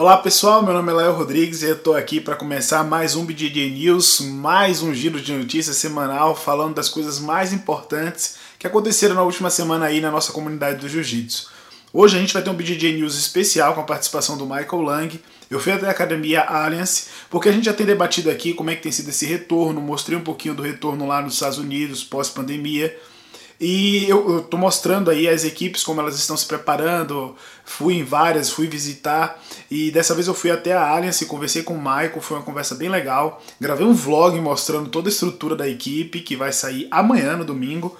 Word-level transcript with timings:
Olá 0.00 0.16
pessoal, 0.16 0.62
meu 0.62 0.72
nome 0.72 0.92
é 0.92 0.94
Léo 0.94 1.12
Rodrigues 1.12 1.60
e 1.60 1.64
eu 1.64 1.74
estou 1.74 1.96
aqui 1.96 2.20
para 2.20 2.36
começar 2.36 2.84
mais 2.84 3.16
um 3.16 3.24
BDJ 3.24 3.68
News, 3.68 4.20
mais 4.20 4.80
um 4.80 4.94
giro 4.94 5.20
de 5.20 5.32
notícias 5.32 5.76
semanal 5.76 6.36
falando 6.36 6.76
das 6.76 6.88
coisas 6.88 7.18
mais 7.18 7.52
importantes 7.52 8.36
que 8.60 8.66
aconteceram 8.68 9.16
na 9.16 9.24
última 9.24 9.50
semana 9.50 9.86
aí 9.86 10.00
na 10.00 10.08
nossa 10.08 10.30
comunidade 10.30 10.78
do 10.78 10.88
Jiu-Jitsu. 10.88 11.50
Hoje 11.92 12.16
a 12.16 12.20
gente 12.20 12.32
vai 12.32 12.40
ter 12.40 12.48
um 12.48 12.54
BDJ 12.54 12.92
News 12.92 13.18
especial 13.18 13.74
com 13.74 13.80
a 13.80 13.84
participação 13.84 14.38
do 14.38 14.46
Michael 14.46 14.82
Lang. 14.82 15.20
Eu 15.50 15.58
fui 15.58 15.72
até 15.72 15.88
a 15.88 15.90
academia 15.90 16.42
Alliance, 16.42 17.08
porque 17.28 17.48
a 17.48 17.52
gente 17.52 17.64
já 17.64 17.72
tem 17.72 17.84
debatido 17.84 18.30
aqui 18.30 18.54
como 18.54 18.70
é 18.70 18.76
que 18.76 18.82
tem 18.84 18.92
sido 18.92 19.08
esse 19.08 19.26
retorno, 19.26 19.80
mostrei 19.80 20.16
um 20.16 20.22
pouquinho 20.22 20.54
do 20.54 20.62
retorno 20.62 21.08
lá 21.08 21.20
nos 21.20 21.34
Estados 21.34 21.58
Unidos 21.58 22.04
pós-pandemia. 22.04 22.96
E 23.60 24.08
eu, 24.08 24.38
estou 24.38 24.58
mostrando 24.58 25.10
aí 25.10 25.28
as 25.28 25.44
equipes 25.44 25.82
como 25.82 26.00
elas 26.00 26.16
estão 26.16 26.36
se 26.36 26.46
preparando. 26.46 27.34
Fui 27.64 27.94
em 27.94 28.04
várias, 28.04 28.50
fui 28.50 28.68
visitar 28.68 29.42
e 29.70 29.90
dessa 29.90 30.14
vez 30.14 30.28
eu 30.28 30.34
fui 30.34 30.50
até 30.50 30.72
a 30.72 30.88
Allianz 30.88 31.20
e 31.20 31.26
conversei 31.26 31.62
com 31.62 31.74
o 31.74 31.78
Michael. 31.78 32.20
Foi 32.20 32.36
uma 32.36 32.44
conversa 32.44 32.76
bem 32.76 32.88
legal. 32.88 33.42
Gravei 33.60 33.86
um 33.86 33.92
vlog 33.92 34.38
mostrando 34.40 34.88
toda 34.88 35.08
a 35.08 35.12
estrutura 35.12 35.56
da 35.56 35.68
equipe 35.68 36.20
que 36.20 36.36
vai 36.36 36.52
sair 36.52 36.86
amanhã 36.90 37.36
no 37.36 37.44
domingo. 37.44 37.96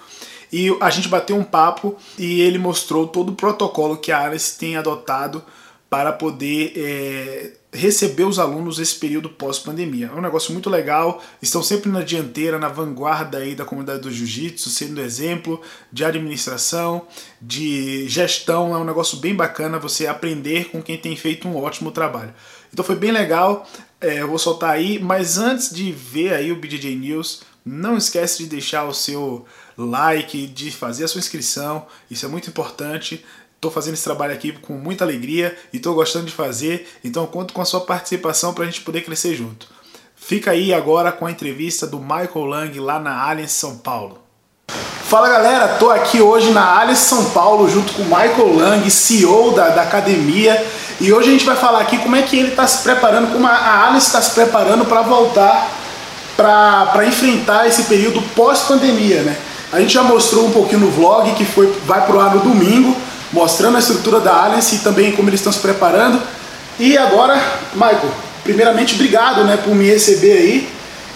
E 0.51 0.75
a 0.79 0.89
gente 0.89 1.09
bateu 1.09 1.35
um 1.35 1.43
papo 1.43 1.95
e 2.17 2.41
ele 2.41 2.57
mostrou 2.57 3.07
todo 3.07 3.33
o 3.33 3.35
protocolo 3.35 3.97
que 3.97 4.11
a 4.11 4.23
Allianz 4.23 4.55
tem 4.55 4.77
adotado 4.77 5.43
para 5.89 6.13
poder 6.13 6.73
é, 6.75 7.51
receber 7.71 8.23
os 8.23 8.39
alunos 8.39 8.79
nesse 8.79 8.95
período 8.95 9.29
pós-pandemia. 9.29 10.07
É 10.07 10.17
um 10.17 10.21
negócio 10.21 10.51
muito 10.51 10.69
legal, 10.69 11.23
estão 11.41 11.61
sempre 11.61 11.91
na 11.91 12.01
dianteira, 12.01 12.57
na 12.57 12.67
vanguarda 12.67 13.37
aí 13.37 13.53
da 13.53 13.63
comunidade 13.63 14.01
do 14.01 14.11
jiu-jitsu, 14.11 14.69
sendo 14.69 14.99
exemplo 15.01 15.61
de 15.91 16.03
administração, 16.03 17.07
de 17.41 18.07
gestão, 18.09 18.73
é 18.73 18.77
um 18.77 18.83
negócio 18.83 19.17
bem 19.17 19.35
bacana 19.35 19.77
você 19.77 20.07
aprender 20.07 20.69
com 20.69 20.81
quem 20.81 20.97
tem 20.97 21.15
feito 21.15 21.47
um 21.47 21.55
ótimo 21.55 21.91
trabalho. 21.91 22.33
Então 22.73 22.83
foi 22.83 22.95
bem 22.95 23.11
legal, 23.11 23.67
é, 24.01 24.21
eu 24.21 24.27
vou 24.27 24.39
soltar 24.39 24.71
aí, 24.71 24.99
mas 24.99 25.37
antes 25.37 25.73
de 25.73 25.91
ver 25.91 26.33
aí 26.33 26.51
o 26.51 26.55
BJJ 26.55 26.95
News, 26.95 27.41
não 27.63 27.97
esquece 27.97 28.43
de 28.43 28.49
deixar 28.49 28.85
o 28.85 28.93
seu 28.93 29.45
like, 29.77 30.47
de 30.47 30.71
fazer 30.71 31.03
a 31.03 31.07
sua 31.07 31.19
inscrição, 31.19 31.85
isso 32.09 32.25
é 32.25 32.29
muito 32.29 32.49
importante. 32.49 33.23
Estou 33.59 33.69
fazendo 33.69 33.95
esse 33.95 34.05
trabalho 34.05 34.31
aqui 34.31 34.53
com 34.53 34.71
muita 34.71 35.03
alegria 35.03 35.53
e 35.73 35.75
estou 35.75 35.93
gostando 35.93 36.27
de 36.27 36.31
fazer, 36.31 36.87
então 37.03 37.25
conto 37.25 37.53
com 37.53 37.61
a 37.61 37.65
sua 37.65 37.81
participação 37.81 38.53
para 38.53 38.63
a 38.63 38.65
gente 38.65 38.79
poder 38.79 39.01
crescer 39.01 39.35
junto. 39.35 39.67
Fica 40.15 40.51
aí 40.51 40.73
agora 40.73 41.11
com 41.11 41.25
a 41.25 41.31
entrevista 41.31 41.85
do 41.85 41.99
Michael 41.99 42.45
Lang 42.45 42.79
lá 42.79 42.99
na 42.99 43.21
Allianz 43.21 43.51
São 43.51 43.77
Paulo. 43.77 44.19
Fala 45.03 45.27
galera, 45.27 45.73
estou 45.73 45.91
aqui 45.91 46.21
hoje 46.21 46.51
na 46.51 46.79
Allianz 46.79 46.99
São 46.99 47.31
Paulo 47.31 47.69
junto 47.69 47.91
com 47.95 48.03
o 48.03 48.05
Michael 48.05 48.55
Lang, 48.55 48.89
CEO 48.89 49.51
da, 49.51 49.67
da 49.67 49.81
academia, 49.81 50.65
e 51.01 51.11
hoje 51.11 51.27
a 51.27 51.31
gente 51.33 51.45
vai 51.45 51.57
falar 51.57 51.81
aqui 51.81 51.97
como 51.97 52.15
é 52.15 52.21
que 52.21 52.39
ele 52.39 52.51
está 52.51 52.65
se 52.65 52.81
preparando, 52.81 53.29
como 53.33 53.45
a, 53.45 53.87
Allianz 53.87 54.07
está 54.07 54.21
se 54.21 54.33
preparando 54.35 54.85
para 54.85 55.01
voltar 55.01 55.69
para 56.37 57.05
enfrentar 57.05 57.67
esse 57.67 57.83
período 57.83 58.21
pós-pandemia, 58.33 59.21
né? 59.23 59.37
A 59.69 59.81
gente 59.81 59.93
já 59.93 60.03
mostrou 60.03 60.45
um 60.45 60.51
pouquinho 60.51 60.79
no 60.79 60.91
vlog 60.91 61.33
que 61.33 61.43
foi, 61.43 61.69
vai 61.85 62.05
pro 62.05 62.21
ar 62.21 62.33
no 62.33 62.39
domingo, 62.39 62.95
mostrando 63.31 63.75
a 63.77 63.79
estrutura 63.79 64.19
da 64.19 64.33
Alliance 64.33 64.75
e 64.75 64.79
também 64.79 65.11
como 65.11 65.29
eles 65.29 65.39
estão 65.39 65.53
se 65.53 65.59
preparando. 65.59 66.21
E 66.79 66.97
agora, 66.97 67.41
Michael, 67.73 68.11
primeiramente 68.43 68.95
obrigado 68.95 69.43
né, 69.43 69.57
por 69.57 69.75
me 69.75 69.89
receber 69.89 70.33
aí. 70.33 70.69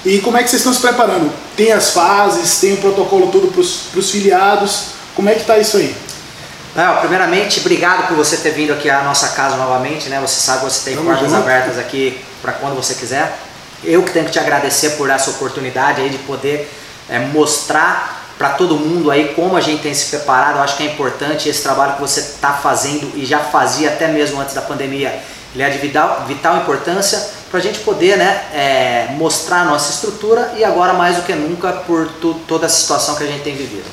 E 0.06 0.20
como 0.20 0.38
é 0.38 0.44
que 0.44 0.50
vocês 0.50 0.60
estão 0.60 0.74
se 0.74 0.82
preparando? 0.82 1.32
Tem 1.56 1.72
as 1.72 1.92
fases, 1.92 2.60
tem 2.60 2.74
o 2.74 2.78
protocolo 2.78 3.28
todo 3.28 3.48
para 3.48 3.62
os 3.62 4.12
filiados. 4.12 4.88
Como 5.16 5.30
é 5.30 5.34
que 5.34 5.42
está 5.42 5.58
isso 5.58 5.78
aí? 5.78 5.96
Não, 6.76 6.98
primeiramente, 6.98 7.60
obrigado 7.60 8.08
por 8.08 8.18
você 8.18 8.38
ter 8.38 8.50
vindo 8.50 8.74
aqui 8.74 8.90
à 8.90 9.04
nossa 9.04 9.30
casa 9.30 9.56
novamente, 9.56 10.10
né? 10.10 10.20
Você 10.20 10.42
sabe 10.42 10.60
que 10.60 10.72
você 10.72 10.84
tem 10.86 10.96
Vamos 10.96 11.12
portas 11.12 11.30
junto. 11.30 11.42
abertas 11.42 11.78
aqui 11.78 12.20
para 12.42 12.52
quando 12.54 12.76
você 12.76 12.96
quiser. 12.96 13.38
Eu 13.84 14.02
que 14.02 14.12
tenho 14.12 14.26
que 14.26 14.32
te 14.32 14.40
agradecer 14.40 14.92
por 14.92 15.10
essa 15.10 15.30
oportunidade 15.30 16.02
aí 16.02 16.10
de 16.10 16.18
poder 16.20 16.72
é, 17.08 17.20
mostrar 17.20 18.23
para 18.38 18.50
todo 18.50 18.76
mundo 18.76 19.12
aí 19.12 19.34
como 19.36 19.56
a 19.56 19.62
gente 19.62 19.82
tem 19.82 19.94
se 19.94 20.10
preparado. 20.10 20.58
Eu 20.58 20.64
acho 20.64 20.78
que 20.78 20.84
é 20.84 20.88
importante 20.88 21.48
esse 21.48 21.62
trabalho 21.62 21.94
que 21.94 22.02
você 22.02 22.20
está 22.20 22.54
fazendo 22.54 23.12
e 23.16 23.26
já 23.26 23.40
fazia 23.40 23.90
até 23.90 24.08
mesmo 24.08 24.40
antes 24.40 24.54
da 24.54 24.62
pandemia. 24.62 25.14
Ele 25.54 25.64
é 25.64 25.70
de 25.70 25.78
vital, 25.78 26.26
vital 26.28 26.58
importância 26.58 27.44
para 27.50 27.60
a 27.60 27.62
gente 27.62 27.80
poder 27.80 28.18
né, 28.18 28.46
é, 28.52 29.08
mostrar 29.12 29.62
a 29.62 29.66
nossa 29.66 29.92
estrutura 29.92 30.54
e 30.58 30.64
agora 30.64 30.94
mais 30.94 31.18
do 31.18 31.22
que 31.22 31.34
nunca 31.34 31.72
por 31.72 32.08
tu, 32.20 32.34
toda 32.48 32.66
a 32.66 32.70
situação 32.70 33.16
que 33.16 33.24
a 33.24 33.28
gente 33.28 33.44
tem 33.44 33.56
vivido. 33.56 33.86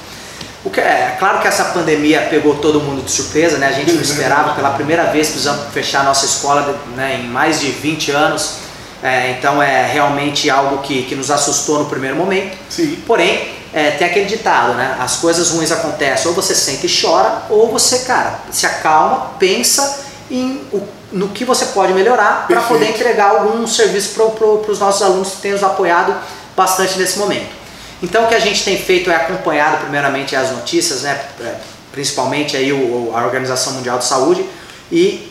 O 0.64 0.70
que, 0.70 0.80
é, 0.80 0.84
é 0.84 1.16
claro 1.18 1.40
que 1.40 1.48
essa 1.48 1.64
pandemia 1.66 2.22
pegou 2.30 2.54
todo 2.54 2.80
mundo 2.80 3.02
de 3.02 3.10
surpresa, 3.10 3.58
né? 3.58 3.66
a 3.66 3.72
gente 3.72 3.92
não 3.92 4.00
esperava, 4.00 4.54
pela 4.54 4.70
primeira 4.70 5.04
vez 5.04 5.28
precisamos 5.28 5.72
fechar 5.72 6.00
a 6.00 6.04
nossa 6.04 6.24
escola 6.24 6.78
né, 6.96 7.20
em 7.22 7.28
mais 7.28 7.60
de 7.60 7.70
20 7.70 8.10
anos, 8.12 8.54
é, 9.02 9.32
então 9.32 9.62
é 9.62 9.86
realmente 9.86 10.48
algo 10.48 10.78
que, 10.78 11.02
que 11.02 11.14
nos 11.14 11.30
assustou 11.30 11.80
no 11.80 11.86
primeiro 11.86 12.16
momento. 12.16 12.56
Sim. 12.68 13.02
Porém, 13.06 13.59
é, 13.72 13.92
tem 13.92 14.06
aquele 14.06 14.26
ditado, 14.26 14.74
né? 14.74 14.96
As 14.98 15.16
coisas 15.16 15.50
ruins 15.50 15.70
acontecem, 15.70 16.28
ou 16.28 16.34
você 16.34 16.54
sente 16.54 16.86
e 16.86 17.00
chora, 17.00 17.42
ou 17.48 17.70
você, 17.70 18.00
cara, 18.00 18.40
se 18.50 18.66
acalma, 18.66 19.32
pensa 19.38 20.04
em 20.30 20.62
o, 20.72 20.86
no 21.12 21.28
que 21.28 21.44
você 21.44 21.66
pode 21.66 21.92
melhorar 21.92 22.46
para 22.46 22.60
poder 22.62 22.90
entregar 22.90 23.30
algum 23.30 23.66
serviço 23.66 24.14
para 24.14 24.26
pro, 24.26 24.64
os 24.68 24.78
nossos 24.78 25.02
alunos 25.02 25.32
que 25.32 25.36
têm 25.38 25.52
nos 25.52 25.62
apoiado 25.62 26.14
bastante 26.56 26.98
nesse 26.98 27.18
momento. 27.18 27.50
Então 28.02 28.24
o 28.24 28.28
que 28.28 28.34
a 28.34 28.40
gente 28.40 28.64
tem 28.64 28.78
feito 28.78 29.10
é 29.10 29.16
acompanhado 29.16 29.78
primeiramente 29.78 30.34
as 30.34 30.50
notícias, 30.50 31.02
né? 31.02 31.20
É, 31.40 31.54
principalmente 31.92 32.56
aí 32.56 32.72
o, 32.72 33.12
a 33.14 33.24
Organização 33.24 33.74
Mundial 33.74 33.98
de 33.98 34.04
Saúde 34.04 34.44
e 34.90 35.30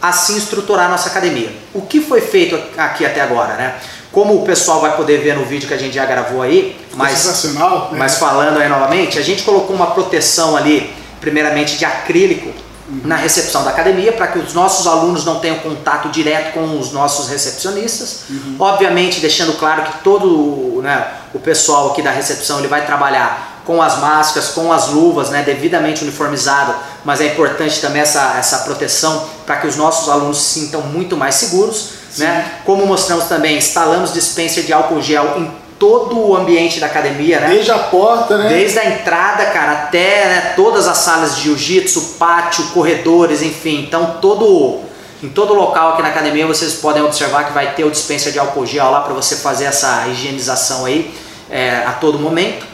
assim 0.00 0.36
estruturar 0.36 0.86
a 0.86 0.88
nossa 0.90 1.08
academia. 1.08 1.50
O 1.72 1.82
que 1.82 2.00
foi 2.00 2.20
feito 2.20 2.60
aqui 2.76 3.06
até 3.06 3.20
agora, 3.22 3.54
né? 3.54 3.76
Como 4.14 4.36
o 4.36 4.44
pessoal 4.44 4.80
vai 4.80 4.96
poder 4.96 5.18
ver 5.18 5.36
no 5.36 5.44
vídeo 5.44 5.66
que 5.66 5.74
a 5.74 5.76
gente 5.76 5.92
já 5.92 6.06
gravou 6.06 6.40
aí, 6.40 6.80
mas, 6.94 7.18
sensacional, 7.18 7.88
né? 7.90 7.98
mas 7.98 8.14
falando 8.14 8.58
aí 8.58 8.68
novamente, 8.68 9.18
a 9.18 9.22
gente 9.22 9.42
colocou 9.42 9.74
uma 9.74 9.88
proteção 9.88 10.56
ali, 10.56 10.94
primeiramente 11.20 11.76
de 11.76 11.84
acrílico, 11.84 12.48
uhum. 12.88 13.00
na 13.02 13.16
recepção 13.16 13.64
da 13.64 13.70
academia, 13.70 14.12
para 14.12 14.28
que 14.28 14.38
os 14.38 14.54
nossos 14.54 14.86
alunos 14.86 15.24
não 15.24 15.40
tenham 15.40 15.58
contato 15.58 16.10
direto 16.10 16.54
com 16.54 16.78
os 16.78 16.92
nossos 16.92 17.28
recepcionistas. 17.28 18.26
Uhum. 18.30 18.54
Obviamente, 18.60 19.18
deixando 19.18 19.54
claro 19.54 19.82
que 19.82 19.98
todo 20.04 20.80
né, 20.80 21.08
o 21.34 21.40
pessoal 21.40 21.90
aqui 21.90 22.00
da 22.00 22.12
recepção 22.12 22.60
ele 22.60 22.68
vai 22.68 22.86
trabalhar 22.86 23.62
com 23.66 23.82
as 23.82 23.98
máscaras, 23.98 24.50
com 24.50 24.72
as 24.72 24.90
luvas, 24.90 25.30
né, 25.30 25.42
devidamente 25.42 26.04
uniformizado, 26.04 26.72
mas 27.04 27.20
é 27.20 27.26
importante 27.26 27.80
também 27.80 28.02
essa, 28.02 28.36
essa 28.38 28.58
proteção 28.58 29.26
para 29.44 29.56
que 29.56 29.66
os 29.66 29.74
nossos 29.74 30.08
alunos 30.08 30.38
se 30.38 30.60
sintam 30.60 30.82
muito 30.82 31.16
mais 31.16 31.34
seguros. 31.34 32.03
Né? 32.18 32.58
Como 32.64 32.86
mostramos 32.86 33.24
também, 33.24 33.56
instalamos 33.56 34.12
dispenser 34.12 34.64
de 34.64 34.72
álcool 34.72 35.02
gel 35.02 35.34
em 35.36 35.50
todo 35.78 36.18
o 36.18 36.36
ambiente 36.36 36.78
da 36.78 36.86
academia, 36.86 37.40
né? 37.40 37.48
Desde 37.48 37.70
a 37.72 37.78
porta, 37.78 38.38
né? 38.38 38.48
Desde 38.48 38.78
a 38.78 38.90
entrada, 38.90 39.44
cara, 39.46 39.72
até 39.72 40.26
né, 40.26 40.52
todas 40.56 40.86
as 40.86 40.98
salas 40.98 41.36
de 41.36 41.42
jiu-jitsu, 41.42 42.14
pátio, 42.18 42.64
corredores, 42.68 43.42
enfim. 43.42 43.82
Então, 43.82 44.18
todo 44.20 44.80
em 45.22 45.28
todo 45.28 45.54
local 45.54 45.94
aqui 45.94 46.02
na 46.02 46.08
academia 46.08 46.46
vocês 46.46 46.74
podem 46.74 47.02
observar 47.02 47.46
que 47.46 47.52
vai 47.52 47.72
ter 47.74 47.84
o 47.84 47.90
dispenser 47.90 48.30
de 48.30 48.38
álcool 48.38 48.66
gel 48.66 48.90
lá 48.90 49.00
para 49.00 49.14
você 49.14 49.36
fazer 49.36 49.64
essa 49.64 50.06
higienização 50.08 50.84
aí 50.84 51.14
é, 51.50 51.82
a 51.86 51.92
todo 51.92 52.18
momento. 52.18 52.66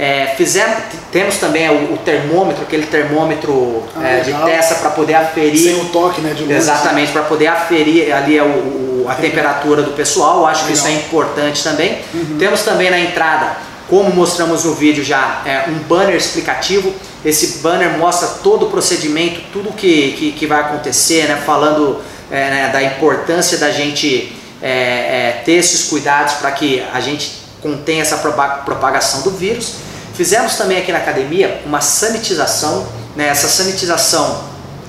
É, 0.00 0.32
fizemos, 0.36 0.76
temos 1.10 1.38
também 1.38 1.68
o, 1.68 1.94
o, 1.94 1.98
termômetro, 1.98 2.62
aquele 2.62 2.86
termômetro 2.86 3.82
ah, 3.96 4.06
é, 4.06 4.20
de 4.20 4.32
testa 4.32 4.76
para 4.76 4.90
poder 4.90 5.14
aferir. 5.14 5.58
Sem 5.58 5.74
o 5.74 5.86
toque, 5.86 6.20
né? 6.20 6.34
De 6.34 6.44
luz. 6.44 6.56
Exatamente, 6.56 7.10
para 7.10 7.22
poder 7.22 7.48
aferir 7.48 8.14
ali 8.14 8.40
o, 8.40 8.44
o, 8.44 9.06
a 9.08 9.16
temperatura 9.16 9.82
do 9.82 9.90
pessoal. 9.90 10.46
Acho 10.46 10.60
legal. 10.60 10.66
que 10.68 10.72
isso 10.74 10.86
é 10.86 10.92
importante 10.92 11.64
também. 11.64 11.98
Uhum. 12.14 12.36
Temos 12.38 12.62
também 12.62 12.90
na 12.90 13.00
entrada, 13.00 13.56
como 13.88 14.14
mostramos 14.14 14.62
no 14.62 14.72
vídeo 14.72 15.02
já, 15.02 15.42
é, 15.44 15.68
um 15.68 15.80
banner 15.80 16.14
explicativo. 16.14 16.94
Esse 17.24 17.58
banner 17.58 17.98
mostra 17.98 18.28
todo 18.44 18.66
o 18.66 18.70
procedimento, 18.70 19.40
tudo 19.52 19.72
que, 19.72 20.12
que, 20.12 20.30
que 20.30 20.46
vai 20.46 20.60
acontecer, 20.60 21.26
né? 21.26 21.42
falando 21.44 22.00
é, 22.30 22.50
né, 22.50 22.70
da 22.72 22.80
importância 22.84 23.58
da 23.58 23.72
gente 23.72 24.32
é, 24.62 24.68
é, 24.70 25.42
ter 25.44 25.54
esses 25.54 25.88
cuidados 25.88 26.34
para 26.34 26.52
que 26.52 26.84
a 26.94 27.00
gente 27.00 27.32
contenha 27.60 28.02
essa 28.02 28.18
propagação 28.64 29.22
do 29.22 29.30
vírus. 29.32 29.87
Fizemos 30.18 30.56
também 30.56 30.78
aqui 30.78 30.90
na 30.90 30.98
academia 30.98 31.62
uma 31.64 31.80
sanitização, 31.80 32.84
né? 33.14 33.28
essa 33.28 33.46
sanitização 33.46 34.42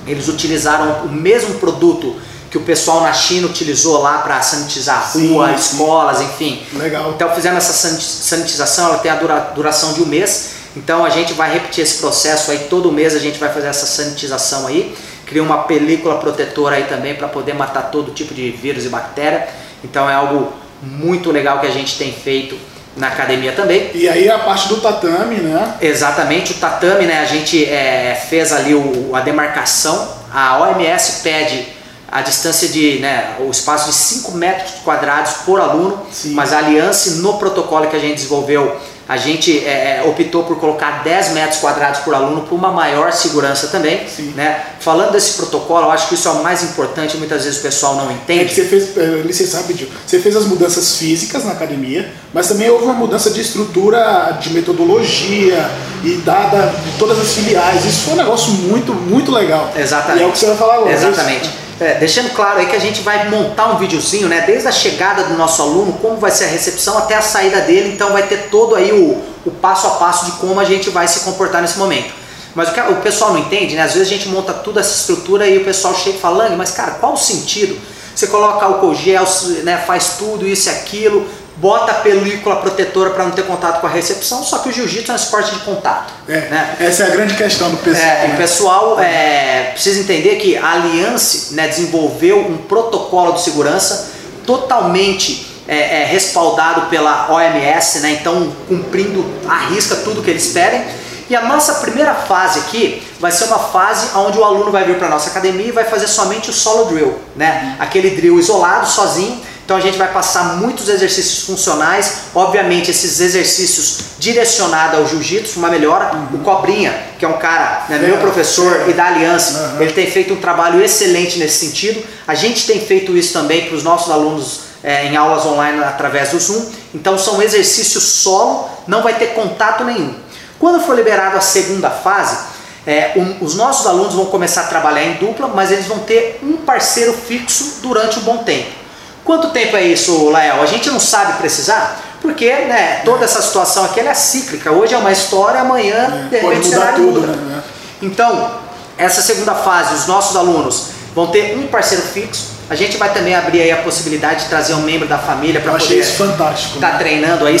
eles 0.04 0.26
utilizaram 0.26 1.04
o 1.04 1.08
mesmo 1.08 1.54
produto 1.60 2.16
que 2.50 2.58
o 2.58 2.62
pessoal 2.62 3.02
na 3.02 3.12
China 3.12 3.46
utilizou 3.46 4.02
lá 4.02 4.18
para 4.18 4.42
sanitizar 4.42 5.08
sim, 5.08 5.28
rua, 5.28 5.50
sim. 5.50 5.54
escolas, 5.54 6.20
enfim. 6.20 6.60
Legal. 6.72 7.12
Então 7.14 7.32
fizemos 7.32 7.58
essa 7.58 7.72
sanitização, 7.72 8.86
ela 8.86 8.98
tem 8.98 9.08
a 9.08 9.14
dura, 9.14 9.38
duração 9.54 9.92
de 9.92 10.02
um 10.02 10.06
mês. 10.06 10.50
Então 10.76 11.04
a 11.04 11.10
gente 11.10 11.32
vai 11.32 11.52
repetir 11.52 11.84
esse 11.84 11.98
processo 11.98 12.50
aí 12.50 12.66
todo 12.68 12.90
mês 12.90 13.14
a 13.14 13.20
gente 13.20 13.38
vai 13.38 13.54
fazer 13.54 13.68
essa 13.68 13.86
sanitização 13.86 14.66
aí. 14.66 14.96
Cria 15.26 15.44
uma 15.44 15.58
película 15.58 16.18
protetora 16.18 16.74
aí 16.74 16.86
também 16.88 17.14
para 17.14 17.28
poder 17.28 17.52
matar 17.52 17.82
todo 17.92 18.10
tipo 18.10 18.34
de 18.34 18.50
vírus 18.50 18.84
e 18.84 18.88
bactéria. 18.88 19.48
Então 19.84 20.10
é 20.10 20.14
algo 20.14 20.52
muito 20.82 21.30
legal 21.30 21.60
que 21.60 21.68
a 21.68 21.70
gente 21.70 21.96
tem 21.96 22.12
feito 22.12 22.56
na 22.96 23.08
academia 23.08 23.52
também. 23.52 23.90
E 23.94 24.08
aí 24.08 24.28
a 24.28 24.38
parte 24.38 24.68
do 24.68 24.80
tatame, 24.80 25.36
né? 25.36 25.74
Exatamente, 25.80 26.52
o 26.52 26.56
tatame, 26.56 27.06
né? 27.06 27.20
A 27.20 27.24
gente 27.24 27.64
é, 27.64 28.20
fez 28.28 28.52
ali 28.52 28.74
o, 28.74 29.14
a 29.14 29.20
demarcação. 29.20 30.20
A 30.32 30.58
OMS 30.60 31.22
pede 31.22 31.66
a 32.10 32.22
distância 32.22 32.68
de, 32.68 32.98
né, 32.98 33.36
o 33.38 33.50
espaço 33.50 33.86
de 33.86 33.94
5 33.94 34.32
metros 34.32 34.72
quadrados 34.82 35.32
por 35.44 35.60
aluno, 35.60 36.04
Sim. 36.10 36.32
mas 36.32 36.52
a 36.52 36.58
aliança 36.58 37.22
no 37.22 37.38
protocolo 37.38 37.86
que 37.86 37.94
a 37.94 38.00
gente 38.00 38.16
desenvolveu 38.16 38.76
a 39.10 39.16
gente 39.16 39.58
é, 39.66 39.98
é 39.98 40.04
optou 40.06 40.44
por 40.44 40.60
colocar 40.60 41.02
10 41.02 41.30
metros 41.30 41.58
quadrados 41.58 41.98
por 42.02 42.14
aluno 42.14 42.42
por 42.42 42.54
uma 42.54 42.70
maior 42.70 43.12
segurança 43.12 43.66
também. 43.66 44.06
Né? 44.36 44.64
Falando 44.78 45.10
desse 45.10 45.32
protocolo, 45.36 45.86
eu 45.86 45.90
acho 45.90 46.08
que 46.08 46.14
isso 46.14 46.28
é 46.28 46.30
o 46.30 46.44
mais 46.44 46.62
importante, 46.62 47.16
muitas 47.16 47.42
vezes 47.42 47.58
o 47.58 47.62
pessoal 47.62 47.96
não 47.96 48.12
entende. 48.12 48.42
É 48.42 48.44
que 48.44 48.54
você 48.54 48.64
fez, 48.66 48.96
é, 48.96 49.22
licença 49.24 49.56
rapidinho, 49.56 49.90
você 50.06 50.20
fez 50.20 50.36
as 50.36 50.44
mudanças 50.44 50.94
físicas 50.94 51.44
na 51.44 51.50
academia, 51.50 52.08
mas 52.32 52.46
também 52.46 52.70
houve 52.70 52.84
uma 52.84 52.94
mudança 52.94 53.30
de 53.30 53.40
estrutura, 53.40 54.38
de 54.40 54.50
metodologia 54.50 55.68
e 56.04 56.14
dada 56.24 56.72
de 56.84 56.96
todas 56.96 57.18
as 57.18 57.32
filiais. 57.32 57.84
Isso 57.84 58.02
foi 58.02 58.14
um 58.14 58.18
negócio 58.18 58.52
muito, 58.52 58.94
muito 58.94 59.32
legal. 59.32 59.72
Exatamente. 59.76 60.20
E 60.20 60.22
é 60.22 60.26
o 60.28 60.30
que 60.30 60.38
você 60.38 60.46
vai 60.46 60.56
falar 60.56 60.74
agora. 60.76 60.92
Exatamente. 60.92 61.50
É, 61.80 61.94
deixando 61.94 62.30
claro 62.34 62.58
aí 62.58 62.66
que 62.66 62.76
a 62.76 62.80
gente 62.80 63.00
vai 63.00 63.30
montar 63.30 63.72
um 63.72 63.78
videozinho, 63.78 64.28
né, 64.28 64.42
desde 64.46 64.68
a 64.68 64.72
chegada 64.72 65.24
do 65.24 65.34
nosso 65.34 65.62
aluno, 65.62 65.94
como 65.94 66.18
vai 66.18 66.30
ser 66.30 66.44
a 66.44 66.48
recepção 66.48 66.98
até 66.98 67.14
a 67.14 67.22
saída 67.22 67.62
dele, 67.62 67.94
então 67.94 68.12
vai 68.12 68.24
ter 68.24 68.50
todo 68.50 68.74
aí 68.76 68.92
o, 68.92 69.18
o 69.46 69.50
passo 69.50 69.86
a 69.86 69.90
passo 69.92 70.26
de 70.26 70.32
como 70.32 70.60
a 70.60 70.64
gente 70.64 70.90
vai 70.90 71.08
se 71.08 71.20
comportar 71.20 71.62
nesse 71.62 71.78
momento. 71.78 72.12
Mas 72.54 72.68
o 72.68 72.72
que 72.72 72.80
o 72.80 72.96
pessoal 72.96 73.32
não 73.32 73.40
entende, 73.40 73.76
né, 73.76 73.82
às 73.82 73.94
vezes 73.94 74.08
a 74.08 74.10
gente 74.10 74.28
monta 74.28 74.52
toda 74.52 74.80
essa 74.80 74.94
estrutura 74.94 75.46
e 75.46 75.56
o 75.56 75.64
pessoal 75.64 75.94
chega 75.94 76.18
falando, 76.18 76.54
mas 76.54 76.70
cara, 76.70 76.92
qual 76.92 77.14
o 77.14 77.16
sentido? 77.16 77.80
Você 78.14 78.26
coloca 78.26 78.66
álcool 78.66 78.94
gel, 78.94 79.24
né, 79.62 79.82
faz 79.86 80.16
tudo 80.18 80.46
isso 80.46 80.68
e 80.68 80.72
aquilo, 80.72 81.26
bota 81.60 81.92
a 81.92 81.94
película 81.96 82.56
protetora 82.56 83.10
para 83.10 83.24
não 83.24 83.32
ter 83.32 83.44
contato 83.44 83.80
com 83.80 83.86
a 83.86 83.90
recepção, 83.90 84.42
só 84.42 84.58
que 84.58 84.70
o 84.70 84.72
jiu-jitsu 84.72 85.10
é 85.10 85.14
um 85.14 85.16
esporte 85.16 85.52
de 85.52 85.58
contato. 85.60 86.12
É, 86.26 86.32
né? 86.32 86.76
Essa 86.80 87.04
é 87.04 87.06
a 87.06 87.10
grande 87.10 87.34
questão 87.34 87.70
do 87.70 87.76
pessoal. 87.76 88.06
É, 88.06 88.28
né? 88.28 88.34
O 88.34 88.36
pessoal 88.38 89.00
é, 89.00 89.70
precisa 89.72 90.00
entender 90.00 90.36
que 90.36 90.56
a 90.56 90.72
Aliança 90.72 91.54
né, 91.54 91.68
desenvolveu 91.68 92.38
um 92.38 92.56
protocolo 92.56 93.32
de 93.32 93.42
segurança 93.42 94.10
totalmente 94.46 95.46
é, 95.68 96.02
é, 96.02 96.04
respaldado 96.06 96.88
pela 96.88 97.30
OMS, 97.30 98.00
né, 98.00 98.12
então 98.20 98.50
cumprindo 98.66 99.24
à 99.46 99.66
risca 99.68 99.96
tudo 99.96 100.22
que 100.22 100.30
eles 100.30 100.48
pedem. 100.48 100.82
E 101.28 101.36
a 101.36 101.42
nossa 101.42 101.74
primeira 101.74 102.14
fase 102.14 102.58
aqui 102.58 103.06
vai 103.20 103.30
ser 103.30 103.44
uma 103.44 103.58
fase 103.58 104.08
onde 104.16 104.36
o 104.36 104.42
aluno 104.42 104.72
vai 104.72 104.82
vir 104.82 104.96
para 104.96 105.06
a 105.06 105.10
nossa 105.10 105.30
academia 105.30 105.66
e 105.66 105.70
vai 105.70 105.84
fazer 105.84 106.08
somente 106.08 106.50
o 106.50 106.52
solo 106.52 106.86
drill, 106.86 107.20
né? 107.36 107.76
Aquele 107.78 108.10
drill 108.10 108.36
isolado, 108.36 108.88
sozinho, 108.88 109.40
então 109.70 109.78
a 109.78 109.80
gente 109.80 109.96
vai 109.96 110.12
passar 110.12 110.56
muitos 110.56 110.88
exercícios 110.88 111.46
funcionais, 111.46 112.22
obviamente 112.34 112.90
esses 112.90 113.20
exercícios 113.20 114.00
direcionados 114.18 114.98
ao 114.98 115.06
jiu-jitsu, 115.06 115.60
uma 115.60 115.68
melhora. 115.68 116.12
Uhum. 116.12 116.40
O 116.40 116.42
Cobrinha, 116.42 116.92
que 117.16 117.24
é 117.24 117.28
um 117.28 117.38
cara, 117.38 117.84
né, 117.88 117.96
meu 117.98 118.18
professor 118.18 118.88
e 118.88 118.92
da 118.92 119.06
Aliança, 119.06 119.74
uhum. 119.76 119.82
ele 119.82 119.92
tem 119.92 120.10
feito 120.10 120.34
um 120.34 120.40
trabalho 120.40 120.82
excelente 120.82 121.38
nesse 121.38 121.64
sentido. 121.64 122.02
A 122.26 122.34
gente 122.34 122.66
tem 122.66 122.80
feito 122.80 123.16
isso 123.16 123.32
também 123.32 123.66
para 123.66 123.76
os 123.76 123.84
nossos 123.84 124.10
alunos 124.10 124.62
é, 124.82 125.06
em 125.06 125.16
aulas 125.16 125.46
online 125.46 125.84
através 125.84 126.30
do 126.30 126.40
Zoom. 126.40 126.68
Então 126.92 127.16
são 127.16 127.40
exercícios 127.40 128.02
solo, 128.02 128.68
não 128.88 129.04
vai 129.04 129.14
ter 129.14 129.34
contato 129.34 129.84
nenhum. 129.84 130.16
Quando 130.58 130.84
for 130.84 130.96
liberado 130.96 131.36
a 131.36 131.40
segunda 131.40 131.90
fase, 131.90 132.36
é, 132.84 133.12
um, 133.14 133.44
os 133.44 133.54
nossos 133.54 133.86
alunos 133.86 134.14
vão 134.14 134.26
começar 134.26 134.62
a 134.62 134.66
trabalhar 134.66 135.04
em 135.04 135.14
dupla, 135.14 135.46
mas 135.46 135.70
eles 135.70 135.86
vão 135.86 136.00
ter 136.00 136.40
um 136.42 136.56
parceiro 136.56 137.12
fixo 137.12 137.78
durante 137.82 138.18
um 138.18 138.22
bom 138.22 138.38
tempo. 138.38 138.79
Quanto 139.24 139.50
tempo 139.50 139.76
é 139.76 139.84
isso, 139.84 140.30
Lael? 140.30 140.62
A 140.62 140.66
gente 140.66 140.88
não 140.90 141.00
sabe 141.00 141.34
precisar, 141.34 142.00
porque 142.20 142.50
né, 142.50 143.02
toda 143.04 143.24
essa 143.24 143.40
situação 143.42 143.84
aqui 143.84 144.00
é 144.00 144.14
cíclica. 144.14 144.72
Hoje 144.72 144.94
é 144.94 144.98
uma 144.98 145.12
história, 145.12 145.60
amanhã 145.60 146.28
é, 146.30 146.36
de 146.36 146.36
repente 146.36 146.68
o 146.68 146.70
cenário 146.70 147.04
tudo, 147.04 147.20
muda. 147.20 147.32
Né? 147.32 147.62
Então, 148.02 148.50
essa 148.96 149.22
segunda 149.22 149.54
fase, 149.54 149.94
os 149.94 150.06
nossos 150.06 150.36
alunos 150.36 150.86
vão 151.14 151.28
ter 151.28 151.56
um 151.56 151.66
parceiro 151.66 152.02
fixo. 152.02 152.60
A 152.68 152.74
gente 152.74 152.96
vai 152.96 153.12
também 153.12 153.34
abrir 153.34 153.62
aí 153.62 153.70
a 153.72 153.78
possibilidade 153.78 154.44
de 154.44 154.48
trazer 154.48 154.74
um 154.74 154.82
membro 154.82 155.08
da 155.08 155.18
família 155.18 155.60
para 155.60 155.72
poder 155.72 155.98
estar 155.98 156.54
tá 156.80 156.98
treinando 156.98 157.44
aí, 157.44 157.56